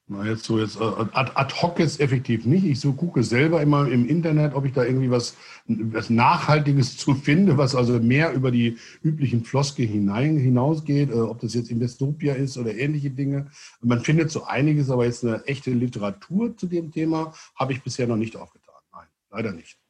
Na, 0.08 0.26
jetzt 0.26 0.44
so 0.44 0.60
jetzt 0.60 0.76
äh, 0.76 0.84
ad, 0.84 1.32
ad 1.36 1.54
hoc 1.62 1.80
jetzt 1.80 2.02
effektiv 2.02 2.46
nicht. 2.46 2.66
Ich 2.66 2.80
so 2.80 2.92
gucke 2.94 3.24
selber 3.24 3.62
immer 3.62 3.88
im 3.90 4.06
Internet, 4.08 4.54
ob 4.56 4.66
ich 4.66 4.74
da 4.74 4.84
irgendwie 4.84 5.10
was, 5.10 5.38
was 5.68 6.10
Nachhaltiges 6.10 6.98
zu 6.98 7.14
finde, 7.28 7.58
was 7.58 7.76
also 7.76 8.00
mehr 8.00 8.34
über 8.34 8.52
die 8.52 8.78
üblichen 9.04 9.46
Floske 9.46 9.84
hinein, 9.84 10.38
hinausgeht, 10.38 11.12
äh, 11.12 11.14
ob 11.14 11.40
das 11.40 11.54
jetzt 11.54 11.72
Investopia 11.72 12.34
ist 12.34 12.58
oder 12.58 12.76
ähnliche 12.76 13.12
Dinge. 13.12 13.48
Man 13.82 14.02
findet 14.02 14.32
so 14.32 14.44
einiges, 14.44 14.90
aber 14.90 15.06
jetzt 15.06 15.24
eine 15.24 15.46
echte 15.46 15.72
Literatur 15.72 16.58
zu 16.58 16.68
dem 16.68 16.92
Thema 16.92 17.34
habe 17.56 17.74
ich 17.74 17.82
bisher 17.82 18.08
noch 18.08 18.18
nicht 18.18 18.36
aufgetan. 18.36 18.76
Nein, 18.92 19.08
leider 19.30 19.54
nicht. 19.54 19.81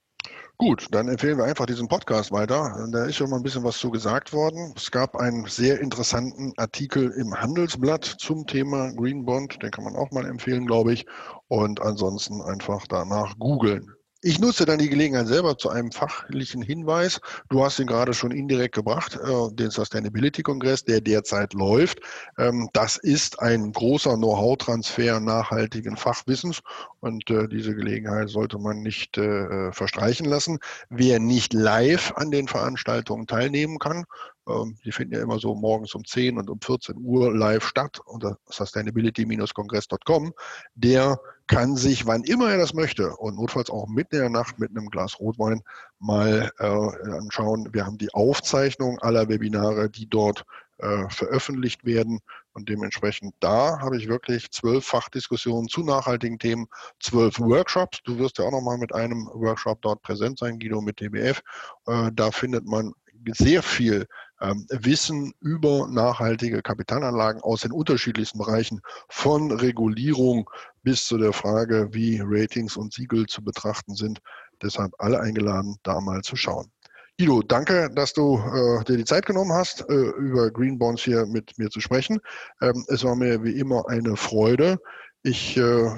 Gut, 0.62 0.89
dann 0.91 1.08
empfehlen 1.08 1.39
wir 1.39 1.45
einfach 1.45 1.65
diesen 1.65 1.88
Podcast 1.88 2.32
weiter. 2.32 2.88
Da 2.91 3.06
ist 3.06 3.15
schon 3.15 3.32
mal 3.32 3.38
ein 3.38 3.41
bisschen 3.41 3.63
was 3.63 3.80
zu 3.80 3.89
gesagt 3.89 4.32
worden. 4.32 4.76
Es 4.78 4.91
gab 4.91 5.15
einen 5.15 5.45
sehr 5.45 5.82
interessanten 5.82 6.54
Artikel 6.56 7.10
im 7.17 7.34
Handelsblatt 7.34 8.06
zum 8.06 8.45
Thema 8.45 8.93
Green 8.93 9.26
Bond. 9.26 9.63
Den 9.63 9.71
kann 9.71 9.86
man 9.86 9.95
auch 9.95 10.12
mal 10.12 10.28
empfehlen, 10.28 10.67
glaube 10.67 10.93
ich. 10.93 11.08
Und 11.47 11.82
ansonsten 11.82 12.43
einfach 12.43 12.86
danach 12.88 13.39
googeln. 13.39 13.91
Ich 14.24 14.40
nutze 14.40 14.66
dann 14.66 14.78
die 14.78 14.90
Gelegenheit 14.90 15.26
selber 15.26 15.58
zu 15.58 15.70
einem 15.70 15.92
fachlichen 15.92 16.62
Hinweis. 16.62 17.20
Du 17.50 17.64
hast 17.64 17.80
ihn 17.80 17.88
gerade 17.88 18.14
schon 18.14 18.30
indirekt 18.30 18.76
gebracht, 18.76 19.16
äh, 19.16 19.56
den 19.56 19.72
Sustainability-Kongress, 19.72 20.86
der 20.86 21.02
derzeit 21.02 21.54
läuft. 21.54 22.02
Ähm, 22.38 22.70
das 22.74 22.98
ist 22.98 23.40
ein 23.40 23.72
großer 23.72 24.18
Know-how-Transfer 24.18 25.20
nachhaltigen 25.20 25.98
Fachwissens 25.98 26.62
und 27.00 27.32
äh, 27.32 27.48
diese 27.48 27.74
Gelegenheit 27.74 28.30
sollte 28.30 28.60
man 28.60 28.84
nicht 28.84 29.18
äh, 29.18 29.72
verstreichen 29.72 30.28
lassen. 30.28 30.60
Wer 30.90 31.20
nicht 31.20 31.54
live 31.54 32.14
an 32.16 32.30
den 32.30 32.48
Veranstaltungen 32.48 33.26
teilnehmen 33.26 33.80
kann, 33.80 34.06
ähm, 34.48 34.78
die 34.86 34.92
finden 34.92 35.16
ja 35.16 35.22
immer 35.22 35.40
so 35.40 35.56
morgens 35.56 35.96
um 35.96 36.06
10 36.06 36.38
und 36.38 36.50
um 36.50 36.60
14 36.62 36.96
Uhr 36.98 37.36
live 37.36 37.66
statt 37.66 38.00
unter 38.06 38.38
sustainability-kongress.com. 38.50 40.34
Der 40.76 41.20
kann 41.52 41.76
sich, 41.76 42.06
wann 42.06 42.24
immer 42.24 42.50
er 42.50 42.58
das 42.58 42.74
möchte 42.74 43.14
und 43.18 43.36
notfalls 43.36 43.70
auch 43.70 43.86
mitten 43.88 44.16
in 44.16 44.22
der 44.22 44.30
Nacht 44.30 44.58
mit 44.58 44.70
einem 44.70 44.90
Glas 44.90 45.20
Rotwein 45.20 45.62
mal 46.00 46.50
äh, 46.60 46.66
anschauen. 46.66 47.68
Wir 47.74 47.86
haben 47.86 47.98
die 47.98 48.14
Aufzeichnung 48.14 48.98
aller 49.00 49.28
Webinare, 49.28 49.90
die 49.90 50.10
dort 50.10 50.46
äh, 50.78 51.10
veröffentlicht 51.10 51.84
werden. 51.84 52.22
Und 52.54 52.70
dementsprechend 52.70 53.36
da 53.42 53.80
habe 53.82 53.98
ich 53.98 54.08
wirklich 54.08 54.50
zwölf 54.52 54.86
Fachdiskussionen 54.86 55.68
zu 55.68 55.84
nachhaltigen 55.84 56.40
Themen, 56.40 56.68
zwölf 57.02 57.38
Workshops. 57.38 58.00
Du 58.06 58.18
wirst 58.18 58.38
ja 58.38 58.46
auch 58.46 58.52
nochmal 58.52 58.78
mit 58.78 58.96
einem 58.96 59.28
Workshop 59.34 59.82
dort 59.82 60.02
präsent 60.04 60.40
sein, 60.40 60.58
Guido, 60.58 60.80
mit 60.80 61.02
DBF. 61.02 61.42
Äh, 61.86 62.12
da 62.14 62.32
findet 62.32 62.66
man 62.66 62.94
sehr 63.26 63.62
viel 63.62 64.08
ähm, 64.41 64.65
Wissen 64.69 65.34
über 65.39 65.88
nachhaltige 65.88 66.62
Kapitalanlagen 66.62 67.41
aus 67.41 67.62
den 67.62 67.71
unterschiedlichsten 67.71 68.39
Bereichen, 68.39 68.82
von 69.10 69.51
Regulierung 69.51 70.49
bis 70.84 71.06
zu 71.06 71.17
der 71.17 71.34
Frage, 71.34 71.89
wie 71.91 72.21
Ratings 72.23 72.77
und 72.77 72.93
Siegel 72.93 73.27
zu 73.27 73.43
betrachten 73.43 73.95
sind. 73.95 74.19
Deshalb 74.62 74.91
alle 74.99 75.19
eingeladen, 75.19 75.77
da 75.84 75.99
mal 76.01 76.21
zu 76.21 76.36
schauen. 76.36 76.71
Guido, 77.19 77.41
danke, 77.43 77.89
dass 77.93 78.13
du 78.13 78.38
äh, 78.38 78.84
dir 78.86 78.97
die 78.97 79.06
Zeit 79.06 79.25
genommen 79.25 79.54
hast, 79.54 79.88
äh, 79.89 79.93
über 79.93 80.49
Green 80.49 80.80
Bonds 80.80 81.04
hier 81.04 81.25
mit 81.27 81.56
mir 81.58 81.69
zu 81.69 81.80
sprechen. 81.80 82.19
Ähm, 82.62 82.84
es 82.88 83.04
war 83.04 83.15
mir 83.15 83.43
wie 83.43 83.60
immer 83.60 83.88
eine 83.89 84.15
Freude. 84.15 84.80
Ich 85.24 85.56
äh, 85.56 85.90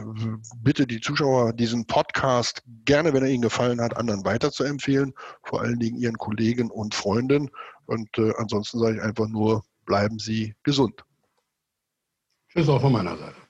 bitte 0.57 0.85
die 0.85 0.99
Zuschauer, 0.99 1.53
diesen 1.53 1.87
Podcast 1.87 2.61
gerne, 2.83 3.13
wenn 3.13 3.23
er 3.23 3.29
Ihnen 3.29 3.41
gefallen 3.41 3.79
hat, 3.79 3.95
anderen 3.95 4.25
weiterzuempfehlen, 4.25 5.13
vor 5.43 5.61
allen 5.61 5.79
Dingen 5.79 5.97
Ihren 5.97 6.17
Kollegen 6.17 6.69
und 6.69 6.93
Freunden. 6.93 7.49
Und 7.85 8.09
äh, 8.17 8.33
ansonsten 8.37 8.79
sage 8.79 8.97
ich 8.97 9.01
einfach 9.01 9.29
nur, 9.29 9.63
bleiben 9.85 10.19
Sie 10.19 10.55
gesund. 10.63 11.05
Tschüss 12.49 12.67
auch 12.67 12.81
von 12.81 12.91
meiner 12.91 13.17
Seite. 13.17 13.42